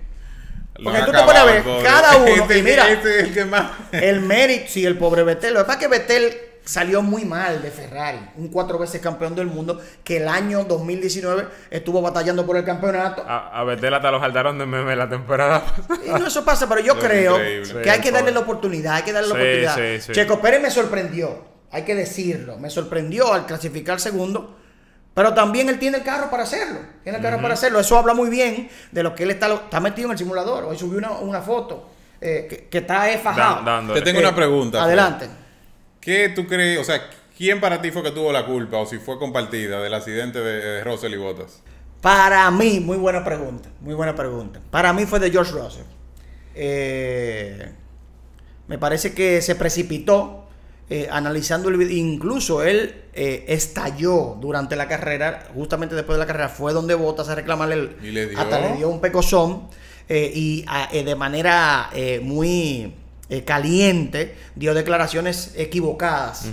Porque 0.81 0.99
han 0.99 1.05
tú 1.05 1.11
te 1.11 1.17
pones 1.23 1.41
a 1.41 1.45
ver, 1.45 1.63
cada 1.83 2.17
uno, 2.17 2.27
Este, 2.43 2.57
y 2.59 2.63
mira- 2.63 2.89
este 2.89 3.19
es 3.19 3.23
el 3.25 3.33
que 3.33 3.45
más. 3.45 3.71
El 3.91 4.21
mérito, 4.21 4.65
sí, 4.69 4.85
el 4.85 4.97
pobre 4.97 5.23
Betel. 5.23 5.53
Lo 5.55 5.59
que 5.61 5.65
pasa 5.65 5.79
es 5.79 5.85
que 5.85 5.87
Betel 5.89 6.37
salió 6.71 7.01
muy 7.01 7.25
mal 7.25 7.61
de 7.61 7.69
Ferrari, 7.69 8.19
un 8.37 8.47
cuatro 8.47 8.77
veces 8.79 9.01
campeón 9.01 9.35
del 9.35 9.47
mundo, 9.47 9.81
que 10.03 10.17
el 10.17 10.27
año 10.27 10.63
2019 10.63 11.47
estuvo 11.69 12.01
batallando 12.01 12.45
por 12.45 12.55
el 12.57 12.63
campeonato. 12.63 13.23
A, 13.27 13.59
a 13.59 13.63
Betel 13.63 13.93
hasta 13.93 14.09
los 14.11 14.21
saltaron 14.21 14.57
de 14.57 14.65
meme 14.65 14.95
la 14.95 15.09
temporada 15.09 15.63
pasada. 15.65 15.99
Y 16.05 16.09
no, 16.19 16.27
eso 16.27 16.45
pasa, 16.45 16.69
pero 16.69 16.81
yo 16.81 16.93
Lo 16.95 16.99
creo 17.01 17.37
que 17.37 17.89
hay 17.89 17.99
que 17.99 18.11
darle 18.11 18.31
pobre. 18.31 18.33
la 18.33 18.39
oportunidad, 18.39 18.95
hay 18.95 19.03
que 19.03 19.11
darle 19.13 19.29
la 19.29 19.35
Sí, 19.35 19.41
oportunidad. 19.41 19.75
sí, 19.99 20.01
sí. 20.07 20.11
Checo 20.13 20.39
Pérez 20.39 20.61
me 20.61 20.69
sorprendió, 20.71 21.43
hay 21.71 21.83
que 21.83 21.93
decirlo, 21.95 22.57
me 22.57 22.69
sorprendió 22.69 23.33
al 23.33 23.45
clasificar 23.45 23.99
segundo, 23.99 24.57
pero 25.13 25.33
también 25.33 25.67
él 25.67 25.77
tiene 25.77 25.97
el 25.97 26.03
carro 26.03 26.29
para 26.29 26.43
hacerlo, 26.43 26.79
tiene 27.03 27.17
el 27.17 27.23
carro 27.23 27.41
para 27.41 27.53
hacerlo, 27.55 27.79
eso 27.81 27.97
habla 27.97 28.13
muy 28.13 28.29
bien 28.29 28.69
de 28.91 29.03
lo 29.03 29.13
que 29.13 29.23
él 29.23 29.31
está, 29.31 29.53
está 29.53 29.79
metido 29.81 30.07
en 30.07 30.13
el 30.13 30.17
simulador, 30.17 30.63
hoy 30.63 30.77
subió 30.77 30.97
una, 30.99 31.11
una 31.11 31.41
foto 31.41 31.89
eh, 32.21 32.47
que, 32.49 32.67
que 32.69 32.77
está 32.77 33.11
eh, 33.11 33.17
fajado. 33.17 33.63
Dan-. 33.65 33.93
Te 33.93 34.01
tengo 34.03 34.19
Eh, 34.19 34.23
una 34.23 34.33
pregunta. 34.35 34.77
Fred. 34.77 34.87
Adelante. 34.87 35.27
¿Qué 36.01 36.29
tú 36.29 36.45
crees? 36.47 36.79
O 36.79 36.83
sea, 36.83 37.09
¿quién 37.37 37.61
para 37.61 37.81
ti 37.81 37.91
fue 37.91 38.03
que 38.03 38.11
tuvo 38.11 38.31
la 38.33 38.45
culpa 38.45 38.77
o 38.77 38.85
si 38.85 38.97
fue 38.97 39.17
compartida 39.19 39.81
del 39.81 39.93
accidente 39.93 40.39
de, 40.39 40.59
de 40.59 40.83
Russell 40.83 41.13
y 41.13 41.17
Bottas? 41.17 41.61
Para 42.01 42.49
mí, 42.51 42.79
muy 42.79 42.97
buena 42.97 43.23
pregunta, 43.23 43.69
muy 43.79 43.93
buena 43.93 44.15
pregunta. 44.15 44.59
Para 44.71 44.91
mí 44.93 45.05
fue 45.05 45.19
de 45.19 45.29
George 45.31 45.51
Russell. 45.51 45.83
Eh, 46.55 47.71
me 48.67 48.77
parece 48.77 49.13
que 49.13 49.41
se 49.41 49.55
precipitó 49.55 50.45
eh, 50.89 51.07
analizando 51.11 51.69
el 51.69 51.77
video. 51.77 51.95
Incluso 51.95 52.63
él 52.63 53.03
eh, 53.13 53.45
estalló 53.47 54.37
durante 54.41 54.75
la 54.75 54.87
carrera, 54.87 55.47
justamente 55.53 55.93
después 55.95 56.15
de 56.17 56.19
la 56.19 56.25
carrera, 56.27 56.49
fue 56.49 56.73
donde 56.73 56.95
Bottas 56.95 57.29
a 57.29 57.35
reclamarle 57.35 57.75
el, 57.75 57.95
Y 58.03 58.11
le 58.11 58.27
dio. 58.27 58.39
hasta 58.39 58.59
le 58.59 58.77
dio 58.77 58.89
un 58.89 58.99
pecozón 59.01 59.67
y 60.09 60.65
a- 60.67 60.89
eh, 60.91 61.03
de 61.05 61.15
manera 61.15 61.89
muy 62.21 62.95
eh, 63.31 63.43
caliente 63.43 64.35
dio 64.55 64.73
declaraciones 64.73 65.53
equivocadas. 65.57 66.49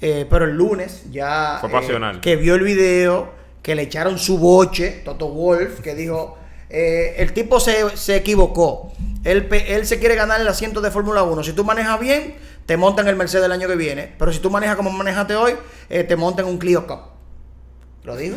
Eh, 0.00 0.26
pero 0.30 0.44
el 0.44 0.52
lunes 0.56 1.02
ya 1.10 1.56
Fue 1.60 1.68
eh, 1.68 1.72
pasional. 1.72 2.20
que 2.20 2.36
vio 2.36 2.54
el 2.54 2.62
video, 2.62 3.32
que 3.62 3.74
le 3.74 3.82
echaron 3.82 4.18
su 4.18 4.38
boche, 4.38 5.02
Toto 5.04 5.28
Wolf, 5.30 5.80
que 5.80 5.96
dijo, 5.96 6.38
eh, 6.70 7.16
el 7.18 7.32
tipo 7.32 7.58
se, 7.58 7.96
se 7.96 8.14
equivocó. 8.14 8.92
Él, 9.24 9.48
él 9.50 9.86
se 9.86 9.98
quiere 9.98 10.14
ganar 10.14 10.40
el 10.40 10.46
asiento 10.46 10.80
de 10.80 10.90
Fórmula 10.92 11.22
1. 11.24 11.42
Si 11.42 11.52
tú 11.52 11.64
manejas 11.64 11.98
bien, 11.98 12.36
te 12.66 12.76
montan 12.76 13.08
el 13.08 13.16
Mercedes 13.16 13.46
el 13.46 13.52
año 13.52 13.66
que 13.66 13.74
viene. 13.76 14.14
Pero 14.18 14.32
si 14.32 14.38
tú 14.38 14.50
manejas 14.50 14.76
como 14.76 14.90
manejaste 14.90 15.34
hoy, 15.34 15.54
eh, 15.88 16.04
te 16.04 16.14
montan 16.14 16.44
un 16.46 16.58
Clio 16.58 16.86
Cup. 16.86 17.00
Lo 18.04 18.16
digo. 18.16 18.36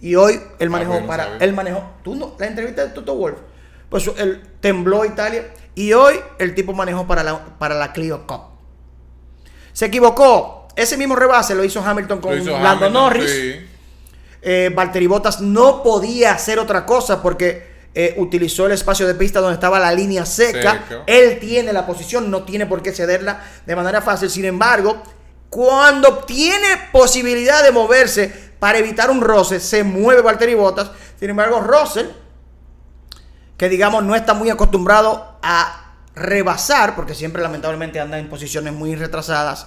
Y 0.00 0.14
hoy 0.14 0.40
él 0.58 0.70
manejó 0.70 0.92
bueno 0.92 1.06
para... 1.06 1.36
Él 1.38 1.52
manejó... 1.52 1.84
¿Tú 2.02 2.14
no? 2.14 2.34
La 2.38 2.46
entrevista 2.46 2.86
de 2.86 2.92
Toto 2.92 3.14
Wolf. 3.16 3.38
Pues 3.88 4.08
él 4.18 4.42
tembló 4.60 5.04
Italia. 5.04 5.52
Y 5.74 5.92
hoy 5.92 6.20
el 6.38 6.54
tipo 6.54 6.72
manejó 6.72 7.06
para 7.06 7.22
la, 7.22 7.44
para 7.58 7.74
la 7.74 7.92
Clio 7.92 8.26
Cup. 8.26 8.42
Se 9.72 9.86
equivocó. 9.86 10.68
Ese 10.76 10.96
mismo 10.96 11.14
rebase 11.16 11.54
lo 11.54 11.64
hizo 11.64 11.82
Hamilton 11.82 12.20
con 12.20 12.38
hizo 12.38 12.50
Lando 12.50 12.68
Hamilton, 12.68 12.92
Norris. 12.92 13.30
sí. 13.30 13.66
Eh, 14.46 14.70
Valtteri 14.74 15.06
Bottas 15.06 15.40
no 15.40 15.82
podía 15.82 16.32
hacer 16.32 16.58
otra 16.58 16.84
cosa 16.84 17.22
porque 17.22 17.66
eh, 17.94 18.14
utilizó 18.18 18.66
el 18.66 18.72
espacio 18.72 19.06
de 19.06 19.14
pista 19.14 19.40
donde 19.40 19.54
estaba 19.54 19.80
la 19.80 19.90
línea 19.92 20.26
seca. 20.26 20.84
Seca. 20.86 21.04
Él 21.06 21.38
tiene 21.40 21.72
la 21.72 21.86
posición, 21.86 22.30
no 22.30 22.42
tiene 22.42 22.66
por 22.66 22.82
qué 22.82 22.92
cederla 22.92 23.42
de 23.64 23.74
manera 23.74 24.02
fácil. 24.02 24.28
Sin 24.28 24.44
embargo, 24.44 25.02
cuando 25.48 26.18
tiene 26.24 26.66
posibilidad 26.92 27.64
de 27.64 27.72
moverse 27.72 28.30
para 28.58 28.76
evitar 28.78 29.10
un 29.10 29.22
roce, 29.22 29.60
se 29.60 29.82
mueve 29.82 30.20
Valtteri 30.20 30.54
Bottas. 30.54 30.90
Sin 31.18 31.30
embargo, 31.30 31.60
Russell, 31.60 32.08
que 33.56 33.68
digamos 33.68 34.04
no 34.04 34.14
está 34.14 34.34
muy 34.34 34.50
acostumbrado 34.50 35.38
a 35.42 35.84
rebasar, 36.14 36.94
porque 36.94 37.14
siempre 37.14 37.42
lamentablemente 37.42 38.00
anda 38.00 38.18
en 38.18 38.28
posiciones 38.28 38.72
muy 38.72 38.94
retrasadas. 38.94 39.66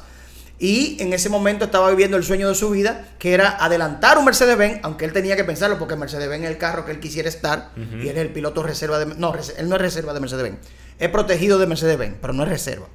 Y 0.60 0.98
en 1.00 1.14
ese 1.14 1.30
momento 1.30 1.66
estaba 1.66 1.90
viviendo 1.90 2.18
el 2.18 2.24
sueño 2.24 2.50
de 2.50 2.56
su 2.56 2.72
vida, 2.72 3.10
que 3.20 3.34
era 3.34 3.64
adelantar 3.64 4.18
un 4.18 4.26
Mercedes-Benz, 4.26 4.80
aunque 4.82 5.06
él 5.06 5.14
tenía 5.14 5.36
que 5.36 5.44
pensarlo, 5.44 5.78
porque 5.78 5.96
Mercedes-Benz 5.96 6.46
es 6.46 6.50
el 6.50 6.58
carro 6.58 6.84
que 6.84 6.92
él 6.92 7.00
quisiera 7.00 7.30
estar, 7.30 7.70
y 7.76 8.08
él 8.08 8.18
es 8.18 8.18
el 8.18 8.30
piloto 8.30 8.64
reserva 8.64 8.98
de... 8.98 9.06
No, 9.16 9.36
él 9.58 9.70
no 9.70 9.76
es 9.76 9.82
reserva 9.82 10.14
de 10.14 10.20
Mercedes-Benz, 10.20 10.58
es 10.98 11.10
protegido 11.10 11.60
de 11.60 11.68
Mercedes-Benz, 11.68 12.16
pero 12.20 12.34
no 12.34 12.44
es 12.44 12.50
reserva. 12.50 12.88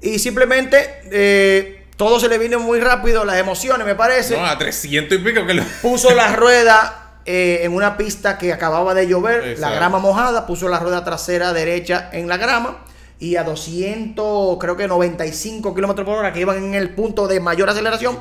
Y 0.00 0.20
simplemente 0.20 1.00
eh, 1.10 1.86
todo 1.96 2.20
se 2.20 2.28
le 2.28 2.38
vino 2.38 2.60
muy 2.60 2.78
rápido, 2.78 3.24
las 3.24 3.38
emociones, 3.38 3.84
me 3.84 3.96
parece. 3.96 4.36
No, 4.36 4.46
a 4.46 4.56
300 4.56 5.18
y 5.18 5.22
pico 5.22 5.46
que 5.46 5.54
lo... 5.54 5.64
Puso 5.82 6.14
la 6.14 6.36
rueda 6.36 7.05
eh, 7.26 7.60
en 7.62 7.74
una 7.74 7.96
pista 7.96 8.38
que 8.38 8.52
acababa 8.52 8.94
de 8.94 9.06
llover, 9.06 9.58
la 9.58 9.70
grama 9.70 9.98
mojada, 9.98 10.46
puso 10.46 10.68
la 10.68 10.78
rueda 10.78 11.04
trasera 11.04 11.52
derecha 11.52 12.08
en 12.12 12.28
la 12.28 12.36
grama 12.36 12.84
y 13.18 13.36
a 13.36 13.44
200, 13.44 14.58
creo 14.58 14.76
que 14.76 14.86
95 14.86 15.74
kilómetros 15.74 16.06
por 16.06 16.18
hora, 16.18 16.32
que 16.32 16.40
iban 16.40 16.62
en 16.62 16.74
el 16.74 16.94
punto 16.94 17.26
de 17.26 17.40
mayor 17.40 17.68
aceleración, 17.68 18.18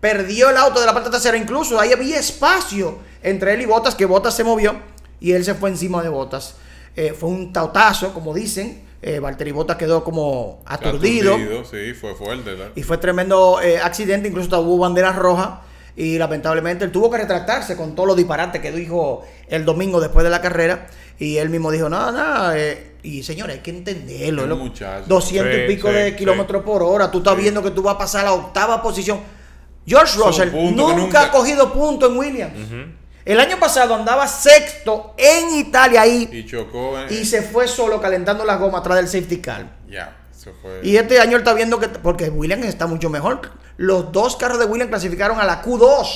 perdió 0.00 0.50
el 0.50 0.56
auto 0.56 0.80
de 0.80 0.86
la 0.86 0.92
parte 0.92 1.10
trasera. 1.10 1.36
Incluso 1.36 1.80
ahí 1.80 1.92
había 1.92 2.18
espacio 2.18 2.98
entre 3.22 3.54
él 3.54 3.62
y 3.62 3.66
Botas, 3.66 3.94
que 3.94 4.04
Botas 4.04 4.34
se 4.34 4.44
movió 4.44 4.76
y 5.20 5.32
él 5.32 5.44
se 5.44 5.54
fue 5.54 5.70
encima 5.70 6.02
de 6.02 6.08
Botas. 6.08 6.56
Eh, 6.94 7.14
fue 7.18 7.28
un 7.28 7.52
tautazo, 7.52 8.14
como 8.14 8.32
dicen. 8.32 8.84
Eh, 9.02 9.20
Valtteri 9.20 9.52
Bottas 9.52 9.76
quedó 9.76 10.02
como 10.02 10.62
aturdido. 10.64 11.36
Sí, 11.64 11.92
fue 11.94 12.14
fuerte. 12.14 12.50
¿verdad? 12.50 12.70
Y 12.74 12.82
fue 12.82 12.98
tremendo 12.98 13.60
eh, 13.60 13.78
accidente, 13.78 14.28
incluso 14.28 14.60
hubo 14.60 14.78
banderas 14.78 15.16
rojas. 15.16 15.60
Y 15.96 16.18
lamentablemente 16.18 16.84
él 16.84 16.92
tuvo 16.92 17.10
que 17.10 17.16
retractarse 17.18 17.74
con 17.76 17.94
todos 17.94 18.06
los 18.08 18.16
disparates 18.16 18.60
que 18.60 18.70
dijo 18.70 19.24
el 19.48 19.64
domingo 19.64 20.00
después 20.00 20.24
de 20.24 20.30
la 20.30 20.40
carrera. 20.42 20.86
Y 21.18 21.38
él 21.38 21.48
mismo 21.48 21.70
dijo, 21.70 21.88
nada, 21.88 22.12
nada. 22.12 22.58
eh, 22.58 22.92
y 23.02 23.22
señores, 23.22 23.56
hay 23.56 23.62
que 23.62 23.70
entenderlo. 23.70 24.42
Qué 24.42 24.48
lo- 24.48 24.56
muchacho. 24.56 25.04
200 25.06 25.54
Sí, 25.54 25.60
y 25.62 25.66
pico 25.68 25.88
sí, 25.88 25.94
de 25.94 26.10
sí. 26.10 26.16
kilómetros 26.16 26.62
por 26.62 26.82
hora. 26.82 27.10
Tú 27.10 27.18
estás 27.18 27.34
Sí. 27.36 27.42
viendo 27.42 27.62
que 27.62 27.70
tú 27.70 27.82
vas 27.82 27.94
a 27.94 27.98
pasar 27.98 28.20
a 28.22 28.24
la 28.24 28.32
octava 28.34 28.82
posición. 28.82 29.20
George 29.86 30.18
Russell 30.18 30.50
nunca, 30.52 31.22
ha 31.22 31.30
cogido 31.30 31.72
punto 31.72 32.06
en 32.08 32.18
Williams. 32.18 32.52
El 33.24 33.40
año 33.40 33.58
pasado 33.58 33.94
andaba 33.94 34.26
sexto 34.28 35.14
en 35.16 35.56
Italia 35.56 36.02
ahí. 36.02 36.28
Y 36.30 36.44
chocó. 36.46 36.98
en- 37.00 37.12
Y 37.12 37.24
se 37.24 37.42
fue 37.42 37.66
solo 37.66 38.00
calentando 38.00 38.44
las 38.44 38.58
gomas 38.60 38.80
atrás 38.80 38.96
del 38.98 39.08
safety 39.08 39.38
car. 39.38 39.66
Ya, 39.88 40.14
se 40.46 40.52
fue. 40.62 40.80
Y 40.82 40.96
este 40.96 41.18
año 41.20 41.32
él 41.32 41.38
está 41.42 41.52
viendo 41.54 41.78
que. 41.80 41.88
Porque 41.88 42.28
Williams 42.30 42.64
está 42.66 42.86
mucho 42.86 43.10
mejor. 43.10 43.40
Los 43.76 44.12
dos 44.12 44.36
carros 44.36 44.58
de 44.58 44.64
Williams 44.64 44.90
clasificaron 44.90 45.38
a 45.40 45.44
la 45.44 45.62
Q2. 45.62 46.06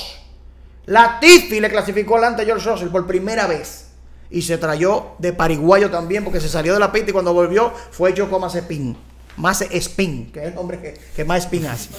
Latifi 0.85 1.59
le 1.59 1.69
clasificó 1.69 2.15
delante 2.15 2.41
a 2.41 2.45
George 2.45 2.69
Russell 2.69 2.87
por 2.89 3.05
primera 3.05 3.47
vez. 3.47 3.87
Y 4.29 4.41
se 4.41 4.57
trayó 4.57 5.11
de 5.19 5.33
pariguayo 5.33 5.89
también 5.91 6.23
porque 6.23 6.39
se 6.39 6.47
salió 6.49 6.73
de 6.73 6.79
la 6.79 6.91
pista 6.91 7.09
y 7.09 7.13
cuando 7.13 7.33
volvió 7.33 7.71
fue 7.91 8.11
hecho 8.11 8.25
como 8.25 8.39
más 8.39 8.55
spin. 8.55 8.97
Más 9.37 9.61
spin, 9.61 10.31
que 10.31 10.39
es 10.41 10.51
el 10.51 10.57
hombre 10.57 10.79
que, 10.79 10.93
que 11.15 11.23
más 11.25 11.43
spin 11.45 11.65
hace. 11.67 11.89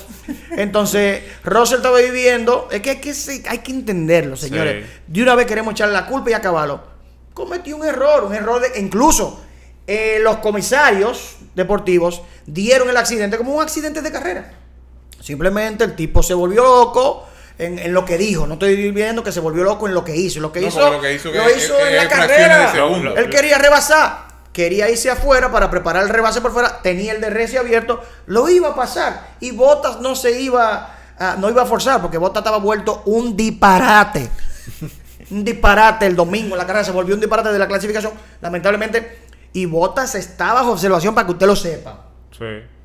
Entonces, 0.50 1.22
Russell 1.44 1.76
estaba 1.78 1.98
viviendo. 1.98 2.68
Es 2.70 2.80
que 2.82 2.90
hay 2.90 2.96
que, 3.00 3.14
se- 3.14 3.42
hay 3.48 3.58
que 3.58 3.72
entenderlo, 3.72 4.36
señores. 4.36 4.84
Sí. 4.86 4.92
De 5.06 5.22
una 5.22 5.34
vez 5.34 5.46
queremos 5.46 5.72
echarle 5.72 5.94
la 5.94 6.06
culpa 6.06 6.30
y 6.30 6.34
acabarlo. 6.34 6.82
Cometió 7.34 7.76
un 7.76 7.86
error, 7.86 8.24
un 8.24 8.34
error 8.34 8.60
de. 8.60 8.78
Incluso 8.80 9.40
eh, 9.86 10.18
los 10.20 10.38
comisarios 10.38 11.36
deportivos 11.54 12.22
dieron 12.46 12.88
el 12.90 12.96
accidente 12.96 13.36
como 13.36 13.54
un 13.54 13.62
accidente 13.62 14.00
de 14.02 14.12
carrera. 14.12 14.52
Simplemente 15.20 15.84
el 15.84 15.94
tipo 15.94 16.22
se 16.22 16.34
volvió 16.34 16.62
loco 16.62 17.26
en, 17.58 17.78
en 17.78 17.92
lo 17.92 18.04
que 18.04 18.18
dijo. 18.18 18.46
No 18.46 18.54
estoy 18.54 18.90
viendo 18.90 19.22
que 19.22 19.30
se 19.32 19.40
volvió 19.40 19.62
loco 19.64 19.86
en 19.86 19.94
lo 19.94 20.04
que 20.04 20.16
hizo. 20.16 20.40
Lo 20.40 20.50
que 20.52 20.60
No, 20.60 20.68
hizo, 20.68 20.90
lo 20.92 21.00
que 21.00 21.14
hizo 21.14 21.30
lo 21.32 21.44
que- 21.44 21.56
hizo 21.56 21.78
es- 21.78 21.86
en 21.88 21.96
la 21.96 22.08
carrera. 22.08 22.72
segundo. 22.72 23.16
Él 23.16 23.30
quería 23.30 23.58
rebasar. 23.58 24.32
Quería 24.52 24.90
irse 24.90 25.10
afuera 25.10 25.50
para 25.50 25.70
preparar 25.70 26.02
el 26.02 26.08
rebase 26.10 26.40
por 26.40 26.52
fuera. 26.52 26.80
Tenía 26.82 27.12
el 27.12 27.20
DRS 27.20 27.56
abierto. 27.58 28.02
Lo 28.26 28.48
iba 28.50 28.68
a 28.70 28.74
pasar. 28.74 29.28
Y 29.40 29.52
Botas 29.52 30.00
no 30.00 30.14
se 30.14 30.40
iba 30.40 30.94
a, 31.18 31.36
no 31.36 31.48
iba 31.48 31.62
a 31.62 31.66
forzar 31.66 32.02
porque 32.02 32.18
Botas 32.18 32.40
estaba 32.42 32.58
vuelto 32.58 33.02
un 33.06 33.34
disparate. 33.36 34.28
un 35.30 35.42
disparate 35.44 36.04
el 36.06 36.16
domingo 36.16 36.54
en 36.54 36.58
la 36.58 36.66
carrera. 36.66 36.84
Se 36.84 36.90
volvió 36.90 37.14
un 37.14 37.20
disparate 37.20 37.50
de 37.50 37.58
la 37.58 37.66
clasificación. 37.68 38.12
Lamentablemente. 38.42 39.21
Y 39.52 39.66
Botas 39.66 40.14
está 40.14 40.52
bajo 40.54 40.72
observación 40.72 41.14
para 41.14 41.26
que 41.26 41.32
usted 41.32 41.46
lo 41.46 41.56
sepa. 41.56 42.06
Sí. 42.36 42.44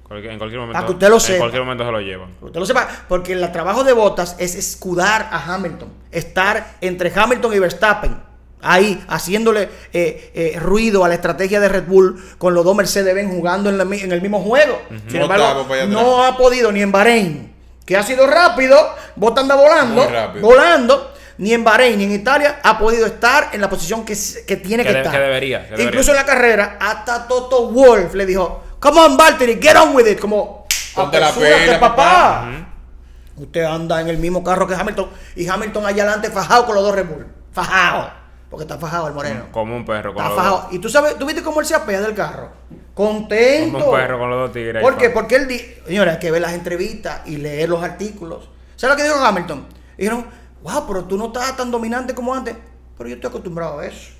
En 0.10 0.38
cualquier 0.38 0.60
momento. 0.60 0.74
Para 0.74 0.86
que 0.86 0.92
usted 0.94 1.10
lo 1.10 1.16
En 1.16 1.22
sepa. 1.22 1.38
cualquier 1.40 1.64
momento 1.64 1.86
se 1.86 1.92
lo 1.92 2.00
llevan. 2.00 2.30
Usted 2.42 2.60
lo 2.60 2.66
sepa, 2.66 2.88
porque 3.10 3.34
el 3.34 3.52
trabajo 3.52 3.84
de 3.84 3.92
Bottas 3.94 4.36
es 4.40 4.56
escudar 4.56 5.28
a 5.32 5.54
Hamilton, 5.54 5.90
estar 6.12 6.76
entre 6.80 7.12
Hamilton 7.14 7.54
y 7.54 7.60
Verstappen, 7.60 8.18
ahí 8.62 9.04
haciéndole 9.10 9.64
eh, 9.92 10.32
eh, 10.34 10.60
ruido 10.60 11.04
a 11.04 11.10
la 11.10 11.16
estrategia 11.16 11.60
de 11.60 11.68
Red 11.68 11.88
Bull 11.88 12.24
con 12.38 12.54
los 12.54 12.64
dos 12.64 12.76
Mercedes-Benz 12.76 13.30
jugando 13.36 13.70
en, 13.70 13.78
la 13.78 13.84
en 13.84 14.12
el 14.14 14.22
mismo 14.22 14.42
juego. 14.42 14.82
Sin 15.10 15.22
embargo, 15.22 15.68
no 15.90 16.24
ha 16.24 16.38
podido 16.38 16.72
ni 16.72 16.82
en 16.82 16.92
Bahrein, 16.92 17.54
que 17.86 17.98
ha 17.98 18.04
sido 18.04 18.28
rápido, 18.28 18.78
Bottas 19.18 19.44
anda 19.44 19.56
volando, 19.56 20.04
Muy 20.04 20.14
rápido. 20.14 20.46
volando. 20.48 21.14
Ni 21.40 21.54
en 21.54 21.64
Bahrein 21.64 21.98
ni 21.98 22.06
en 22.06 22.12
Italia 22.14 22.60
ha 22.64 22.80
podido 22.80 23.06
estar 23.06 23.50
en 23.54 23.62
la 23.62 23.70
posición 23.70 24.04
que, 24.04 24.18
que 24.48 24.58
tiene 24.58 24.84
que, 24.84 24.90
Que 24.90 24.94
de- 24.94 25.00
estar. 25.02 25.14
que 25.14 25.20
debería, 25.20 25.60
que 25.64 25.66
debería. 25.72 25.86
Incluso 25.86 26.12
en 26.12 26.18
la 26.18 26.26
carrera, 26.26 26.78
hasta 26.80 27.28
Toto 27.28 27.70
Wolf 27.72 28.14
le 28.16 28.26
dijo: 28.26 28.64
Come 28.80 29.00
on, 29.02 29.18
Valtteri, 29.18 29.60
get 29.62 29.76
on 29.78 29.96
with 29.96 30.08
it. 30.08 30.20
Como, 30.20 30.66
Ponte 30.96 31.20
la 31.20 31.28
"Apresúrate, 31.28 31.64
pila, 31.66 31.80
papá. 31.80 31.96
papá". 31.96 32.48
Usted 33.36 33.64
anda 33.66 34.02
en 34.02 34.08
el 34.10 34.18
mismo 34.18 34.44
carro 34.44 34.66
que 34.68 34.74
Hamilton 34.74 35.10
y 35.36 35.48
Hamilton 35.48 35.86
allá 35.86 36.04
adelante 36.04 36.32
fajado 36.32 36.66
con 36.66 36.74
los 36.74 36.84
dos 36.84 36.96
Red 36.96 37.06
Bull. 37.06 37.28
Fajado. 37.52 38.10
Porque 38.50 38.64
está 38.64 38.78
fajado 38.80 39.08
el 39.10 39.14
moreno. 39.14 39.44
Como 39.52 39.76
un 39.76 39.86
perro 39.86 40.14
con 40.14 40.24
Está 40.24 40.30
los 40.34 40.38
fajado. 40.44 40.62
dos. 40.64 40.74
Y 40.74 40.80
tú 40.80 40.90
sabes, 40.90 41.18
tú 41.20 41.26
viste 41.28 41.44
cómo 41.44 41.60
él 41.60 41.68
se 41.68 41.76
apea 41.76 42.02
del 42.02 42.16
carro. 42.16 42.50
Contento. 42.96 43.78
Como 43.78 43.92
un 43.92 43.96
perro 43.98 44.18
con 44.20 44.30
los 44.32 44.40
dos 44.40 44.54
tigres. 44.54 44.82
¿Por 44.82 44.98
qué? 44.98 45.10
Porque 45.12 45.36
él 45.36 45.48
dice, 45.48 45.84
señora, 45.86 46.14
hay 46.14 46.20
que 46.20 46.32
ver 46.32 46.42
las 46.42 46.54
entrevistas 46.54 47.22
y 47.26 47.38
leer 47.38 47.70
los 47.70 47.84
artículos. 47.84 48.50
¿Sabes 48.76 48.96
lo 48.96 48.98
que 48.98 49.08
dijo 49.08 49.24
Hamilton? 49.24 49.68
Dijeron, 49.98 50.26
wow, 50.64 50.86
pero 50.88 51.06
tú 51.06 51.18
no 51.18 51.28
estás 51.28 51.56
tan 51.58 51.72
dominante 51.72 52.14
como 52.14 52.34
antes. 52.34 52.56
Pero 52.98 53.10
yo 53.10 53.16
estoy 53.16 53.30
acostumbrado 53.30 53.80
a 53.80 53.86
eso. 53.86 54.12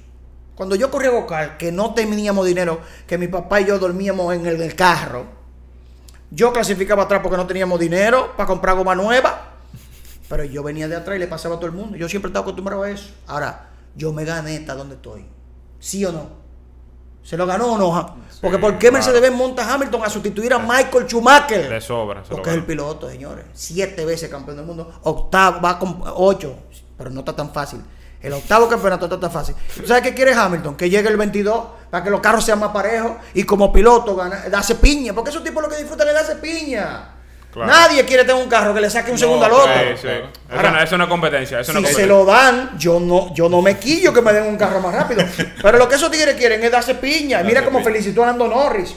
Cuando 0.56 0.76
yo 0.76 0.90
corría 0.90 1.12
vocal, 1.12 1.58
que 1.58 1.72
no 1.72 1.94
teníamos 1.94 2.46
dinero, 2.46 2.82
que 3.06 3.18
mi 3.18 3.28
papá 3.28 3.62
y 3.62 3.66
yo 3.66 3.78
dormíamos 3.78 4.34
en 4.34 4.46
el, 4.46 4.62
el 4.62 4.76
carro, 4.76 5.26
yo 6.32 6.52
clasificaba 6.52 7.04
atrás 7.04 7.22
porque 7.22 7.38
no 7.38 7.48
teníamos 7.48 7.80
dinero 7.80 8.34
para 8.36 8.48
comprar 8.48 8.76
goma 8.76 8.96
nueva. 8.96 9.54
Pero 10.28 10.44
yo 10.44 10.62
venía 10.64 10.88
de 10.88 10.96
atrás 10.96 11.16
y 11.16 11.20
le 11.20 11.28
pasaba 11.28 11.56
a 11.56 11.58
todo 11.58 11.68
el 11.68 11.76
mundo. 11.76 11.96
Yo 11.96 12.10
siempre 12.10 12.30
estaba 12.30 12.44
acostumbrado 12.44 12.84
a 12.84 12.90
eso. 12.90 13.14
Ahora, 13.28 13.70
yo 13.96 14.12
me 14.12 14.26
gané 14.26 14.58
hasta 14.58 14.76
donde 14.76 14.96
estoy. 14.96 15.26
¿Sí 15.80 16.04
o 16.06 16.12
no? 16.12 16.47
¿Se 17.28 17.36
lo 17.36 17.46
ganó 17.46 17.74
o 17.74 17.78
no? 17.78 18.16
Porque 18.42 18.58
¿por 18.58 18.74
qué 18.76 18.88
claro. 18.88 18.94
Mercedes-Benz 18.94 19.36
monta 19.36 19.70
a 19.70 19.74
Hamilton 19.74 20.02
a 20.02 20.10
sustituir 20.10 20.54
a 20.54 20.60
Michael 20.60 21.08
Schumacher? 21.08 21.70
Le 21.70 21.82
sobra. 21.82 22.24
se 22.24 22.30
lo 22.30 22.38
Porque 22.38 22.52
es 22.52 22.56
el 22.56 22.64
piloto, 22.64 23.10
señores. 23.10 23.44
Siete 23.54 24.06
veces 24.06 24.30
campeón 24.30 24.56
del 24.56 24.66
mundo. 24.66 24.98
Octavo, 25.04 25.60
va 25.60 25.78
con 25.78 26.02
ocho. 26.16 26.56
Pero 26.98 27.10
no 27.10 27.20
está 27.20 27.36
tan 27.36 27.52
fácil. 27.52 27.82
El 28.22 28.32
octavo 28.32 28.70
campeonato 28.70 29.08
está 29.08 29.20
tan 29.20 29.30
fácil. 29.30 29.56
¿Tú 29.76 29.86
sabes 29.86 30.04
qué 30.04 30.14
quiere 30.14 30.34
Hamilton? 30.34 30.78
Que 30.78 30.90
llegue 30.90 31.10
el 31.10 31.18
22 31.18 31.66
para 31.92 32.02
que 32.02 32.10
los 32.10 32.22
carros 32.22 32.46
sean 32.46 32.60
más 32.60 32.72
parejos 32.72 33.18
y 33.34 33.44
como 33.44 33.74
piloto 33.74 34.16
gana, 34.16 34.48
darse 34.50 34.76
piña. 34.76 35.12
Porque 35.14 35.32
esos 35.32 35.44
tipos 35.44 35.62
lo 35.62 35.68
que 35.68 35.76
disfrutan 35.76 36.08
es 36.08 36.14
darse 36.14 36.38
piña. 36.38 37.10
Claro. 37.66 37.72
Nadie 37.72 38.06
quiere 38.06 38.24
tener 38.24 38.42
un 38.42 38.50
carro 38.50 38.74
que 38.74 38.82
le 38.82 38.90
saque 38.90 39.12
un 39.12 39.16
No, 39.16 39.20
segundo 39.20 39.46
al 39.46 39.52
otro. 39.52 39.74
Sí. 40.02 40.08
Eso, 40.08 40.72
no, 40.72 40.80
eso 40.82 40.98
no 40.98 41.04
es 41.06 41.10
competencia. 41.10 41.60
Eso 41.60 41.74
no 41.74 41.80
Si 41.88 41.94
se 41.94 42.06
lo 42.06 42.24
dan, 42.26 42.78
yo 42.78 43.00
no, 43.00 43.34
yo 43.34 43.50
no 43.50 43.62
me 43.62 43.78
quillo 43.78 44.14
que 44.14 44.22
me 44.22 44.32
den 44.34 44.44
un 44.46 44.58
carro 44.58 44.80
más 44.80 44.94
rápido. 44.94 45.24
Pero 45.62 45.78
lo 45.78 45.88
que 45.90 45.96
esos 45.96 46.10
tigres 46.12 46.36
quieren 46.36 46.64
es 46.64 46.72
darse 46.72 46.96
piña. 46.96 47.42
Mira 47.44 47.64
cómo 47.66 47.84
felicitó 47.84 48.24
a 48.24 48.28
Lando 48.28 48.48
Norris, 48.48 48.96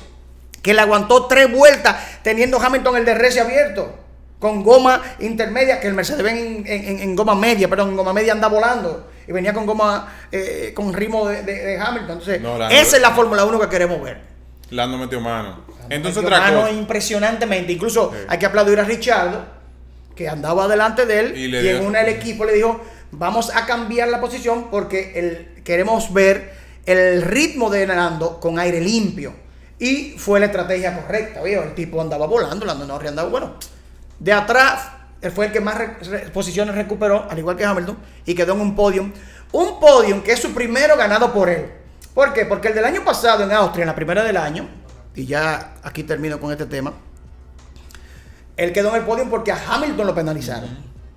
que 0.62 0.75
le 0.75 0.81
aguantó 0.81 1.27
tres 1.27 1.51
vueltas 1.51 1.96
teniendo 2.23 2.61
Hamilton 2.61 2.96
el 2.96 3.05
DRS 3.05 3.38
abierto. 3.38 3.94
Con 4.38 4.62
goma 4.64 5.03
intermedia, 5.18 5.81
que 5.81 5.87
el 5.88 5.92
Mercedes 5.92 6.23
ven 6.23 6.37
en, 6.38 6.66
en- 6.66 6.99
en 7.01 7.14
goma 7.16 7.35
media, 7.35 7.68
perdón, 7.68 7.90
en 7.90 7.96
goma 7.96 8.14
media 8.14 8.33
anda 8.33 8.49
volando. 8.49 9.11
Y 9.29 9.33
venía 9.33 9.53
con 9.53 9.66
goma, 9.66 10.09
eh, 10.33 10.73
con 10.75 10.94
ritmo 10.94 11.29
de, 11.29 11.42
de- 11.42 11.62
de 11.62 11.79
Hamilton. 11.79 12.11
Entonces, 12.18 12.40
No, 12.40 12.57
esa 12.68 12.96
es 12.96 13.03
la 13.03 13.11
Fórmula 13.11 13.44
1 13.44 13.61
que 13.61 13.68
queremos 13.68 14.03
ver. 14.03 14.30
Lando 14.71 14.99
metió 14.99 15.21
mano. 15.21 15.65
Entonces 15.89 16.23
Metió 16.23 16.37
otra 16.37 16.41
mano 16.51 16.61
cosa. 16.63 16.73
impresionantemente. 16.73 17.73
Incluso 17.73 18.13
hay 18.29 18.39
que 18.39 18.47
aplaudir 18.47 18.79
a 18.81 18.85
Richardo, 18.85 19.45
que 20.15 20.29
andaba 20.29 20.69
delante 20.69 21.07
de 21.07 21.21
él 21.21 21.37
Y 21.37 21.49
le 21.49 21.79
en 21.79 21.87
una 21.87 22.01
el 22.03 22.09
equipo 22.09 22.45
le 22.45 22.53
dijo, 22.53 22.81
vamos 23.11 23.51
a 23.55 23.67
cambiar 23.67 24.09
la 24.09 24.21
posición 24.21 24.71
porque 24.71 25.13
el- 25.17 25.63
queremos 25.65 26.13
ver 26.13 26.53
el 26.87 27.23
ritmo 27.23 27.71
de 27.71 27.87
Lando 27.87 28.39
con 28.41 28.59
aire 28.59 28.81
limpio. 28.81 29.35
Y 29.79 30.15
fue 30.19 30.41
la 30.41 30.47
estrategia 30.47 30.95
correcta, 31.01 31.43
¿vio? 31.43 31.63
El 31.63 31.75
tipo 31.75 32.01
andaba 32.01 32.27
volando, 32.27 32.67
Lando 32.67 32.85
Norris 32.87 33.11
andaba, 33.11 33.29
bueno, 33.31 33.55
de 34.19 34.33
atrás, 34.33 34.89
él 35.23 35.33
fue 35.33 35.47
el 35.47 35.53
que 35.53 35.61
más 35.61 35.77
re- 35.79 36.29
posiciones 36.33 36.75
recuperó, 36.75 37.27
al 37.31 37.39
igual 37.39 37.57
que 37.57 37.65
Hamilton, 37.65 37.97
y 38.27 38.35
quedó 38.35 38.53
en 38.55 38.61
un 38.61 38.75
podium. 38.77 39.11
Un 39.53 39.81
podium 39.81 40.21
que 40.23 40.33
es 40.33 40.41
su 40.41 40.53
primero 40.53 40.97
ganado 40.97 41.33
por 41.33 41.49
él. 41.49 41.67
¿Por 42.14 42.33
qué? 42.33 42.44
Porque 42.46 42.68
el 42.68 42.75
del 42.75 42.85
año 42.85 43.05
pasado 43.05 43.44
en 43.44 43.53
Austria, 43.53 43.83
en 43.85 43.88
la 43.88 43.94
primera 43.94 44.23
del 44.25 44.37
año, 44.37 44.68
y 45.14 45.27
ya 45.27 45.75
aquí 45.83 46.03
termino 46.03 46.38
con 46.40 46.51
este 46.53 46.66
tema, 46.66 46.92
él 48.57 48.73
quedó 48.73 48.90
en 48.90 48.96
el 48.96 49.03
podio 49.03 49.29
porque 49.31 49.53
a 49.53 49.59
Hamilton 49.75 50.07
lo 50.07 50.14
penalizaron. 50.14 50.68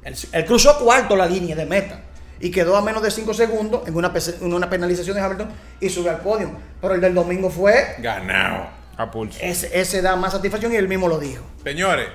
él, 0.03 0.15
él 0.31 0.45
cruzó 0.45 0.77
cuarto 0.79 1.15
la 1.15 1.25
línea 1.25 1.55
de 1.55 1.65
meta 1.65 2.01
y 2.39 2.51
quedó 2.51 2.75
a 2.75 2.81
menos 2.81 3.01
de 3.03 3.11
5 3.11 3.33
segundos 3.33 3.87
en 3.87 3.95
una, 3.95 4.13
pese- 4.13 4.37
en 4.41 4.53
una 4.53 4.69
penalización 4.69 5.15
de 5.15 5.21
Hamilton 5.23 5.49
y 5.79 5.89
sube 5.89 6.09
al 6.09 6.19
podio. 6.19 6.51
Pero 6.81 6.93
el 6.95 7.01
del 7.01 7.13
domingo 7.13 7.49
fue, 7.49 7.95
Ganado. 7.99 8.67
A 8.97 9.09
pulso. 9.09 9.39
ese, 9.41 9.79
ese 9.79 10.01
da 10.01 10.15
más 10.15 10.33
satisfacción 10.33 10.71
y 10.71 10.75
él 10.75 10.87
mismo 10.87 11.07
lo 11.07 11.17
dijo. 11.19 11.43
Señores, 11.63 12.07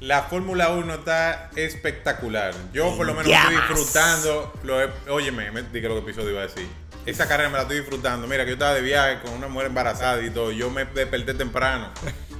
la 0.00 0.22
Fórmula 0.22 0.70
1 0.70 0.94
está 0.94 1.50
espectacular. 1.56 2.54
Yo 2.72 2.96
por 2.96 3.06
lo 3.06 3.14
menos 3.14 3.30
estoy 3.30 3.54
disfrutando. 3.56 4.52
Lo 4.62 4.82
he- 4.82 4.90
óyeme, 5.10 5.50
me 5.50 5.62
dije 5.62 5.88
lo 5.88 5.94
que 5.94 6.00
episodio 6.10 6.30
iba 6.30 6.40
a 6.40 6.46
decir. 6.46 6.66
Esa 7.06 7.28
carrera 7.28 7.48
me 7.48 7.56
la 7.56 7.62
estoy 7.62 7.78
disfrutando. 7.78 8.26
Mira, 8.26 8.44
que 8.44 8.50
yo 8.50 8.54
estaba 8.54 8.74
de 8.74 8.82
viaje 8.82 9.20
con 9.22 9.32
una 9.32 9.46
mujer 9.46 9.68
embarazada 9.68 10.22
y 10.22 10.30
todo. 10.30 10.50
Yo 10.50 10.70
me 10.70 10.84
desperté 10.84 11.34
temprano. 11.34 11.92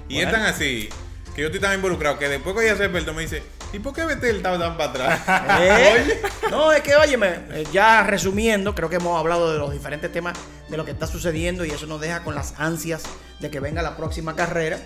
Y 0.09 0.19
es 0.19 0.31
tan 0.31 0.43
así 0.43 0.89
que 1.35 1.43
yo 1.43 1.49
estoy 1.49 1.61
tan 1.61 1.75
involucrado 1.75 2.19
que 2.19 2.29
después 2.29 2.57
que 2.57 2.65
ella 2.65 2.77
se 2.77 2.85
despertó 2.85 3.13
me 3.13 3.23
dice, 3.23 3.43
¿y 3.73 3.79
por 3.79 3.93
qué 3.93 4.05
Betel 4.05 4.37
estaba 4.37 4.59
tan 4.59 4.77
para 4.79 4.91
atrás? 4.91 5.61
¿Eh? 5.61 6.23
No, 6.51 6.73
es 6.73 6.81
que, 6.81 6.97
óyeme, 6.97 7.41
eh, 7.51 7.65
ya 7.73 8.03
resumiendo, 8.05 8.75
creo 8.75 8.89
que 8.89 8.97
hemos 8.97 9.19
hablado 9.19 9.53
de 9.53 9.59
los 9.59 9.71
diferentes 9.71 10.11
temas 10.11 10.35
de 10.69 10.77
lo 10.79 10.87
que 10.87 10.93
está 10.93 11.07
sucediendo 11.07 11.65
y 11.67 11.71
eso 11.71 11.87
nos 11.87 12.01
deja 12.01 12.25
con 12.25 12.35
las 12.35 12.55
ansias 12.59 13.03
de 13.39 13.51
que 13.51 13.61
venga 13.61 13.83
la 13.83 13.97
próxima 13.97 14.35
carrera. 14.35 14.79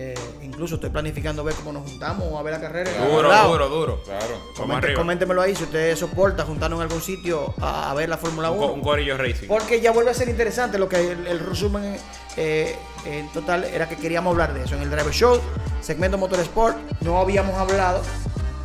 Eh, 0.00 0.14
incluso 0.42 0.76
estoy 0.76 0.90
planificando 0.90 1.42
ver 1.42 1.56
cómo 1.56 1.72
nos 1.72 1.82
juntamos 1.82 2.32
a 2.38 2.42
ver 2.42 2.52
la 2.54 2.60
carrera. 2.60 2.88
Duro, 3.04 3.28
lado. 3.28 3.50
duro, 3.52 3.68
duro. 3.68 4.02
Claro. 4.04 4.40
Comente- 4.56 4.94
coméntemelo 4.94 5.42
ahí 5.42 5.56
si 5.56 5.64
usted 5.64 5.96
soporta 5.96 6.44
juntarnos 6.44 6.78
en 6.78 6.82
algún 6.84 7.02
sitio 7.02 7.52
a, 7.60 7.90
a 7.90 7.94
ver 7.94 8.08
la 8.08 8.16
Fórmula 8.16 8.48
Un, 8.52 8.58
co- 8.58 8.64
1. 8.66 8.74
un 8.74 8.80
corillo 8.80 9.16
racing. 9.16 9.48
Porque 9.48 9.80
ya 9.80 9.90
vuelve 9.90 10.12
a 10.12 10.14
ser 10.14 10.28
interesante 10.28 10.78
lo 10.78 10.88
que 10.88 11.10
el, 11.12 11.26
el 11.26 11.40
resumen 11.40 11.96
eh, 12.36 12.76
en 13.06 13.28
total 13.32 13.64
era 13.64 13.88
que 13.88 13.96
queríamos 13.96 14.30
hablar 14.30 14.54
de 14.54 14.62
eso. 14.64 14.76
En 14.76 14.82
el 14.82 14.90
Driver 14.90 15.12
Show, 15.12 15.40
segmento 15.80 16.16
Motorsport, 16.16 16.76
no 17.00 17.18
habíamos 17.18 17.56
hablado 17.56 18.00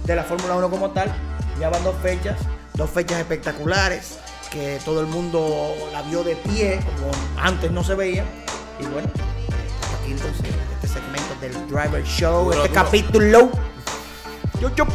de 0.05 0.15
la 0.15 0.23
Fórmula 0.23 0.53
1 0.53 0.69
como 0.69 0.91
tal. 0.91 1.11
Ya 1.59 1.69
van 1.69 1.83
dos 1.83 1.95
fechas, 2.03 2.37
dos 2.75 2.91
fechas 2.91 3.17
espectaculares 3.19 4.19
que 4.51 4.77
todo 4.85 5.01
el 5.01 5.07
mundo 5.07 5.73
la 5.91 6.03
vio 6.03 6.23
de 6.23 6.35
pie, 6.35 6.79
como 6.95 7.11
antes 7.41 7.71
no 7.71 7.83
se 7.83 7.95
veía. 7.95 8.23
Y 8.79 8.85
bueno, 8.85 9.07
aquí 9.99 10.11
entonces 10.11 10.45
este 10.75 10.87
segmento 10.99 11.22
del 11.43 11.67
Driver 11.67 12.03
Show, 12.05 12.45
Duro, 12.45 12.63
este 12.63 12.69
duro. 12.69 12.83
capítulo. 12.83 13.51
Yo, 14.61 14.69
yo. 14.75 14.85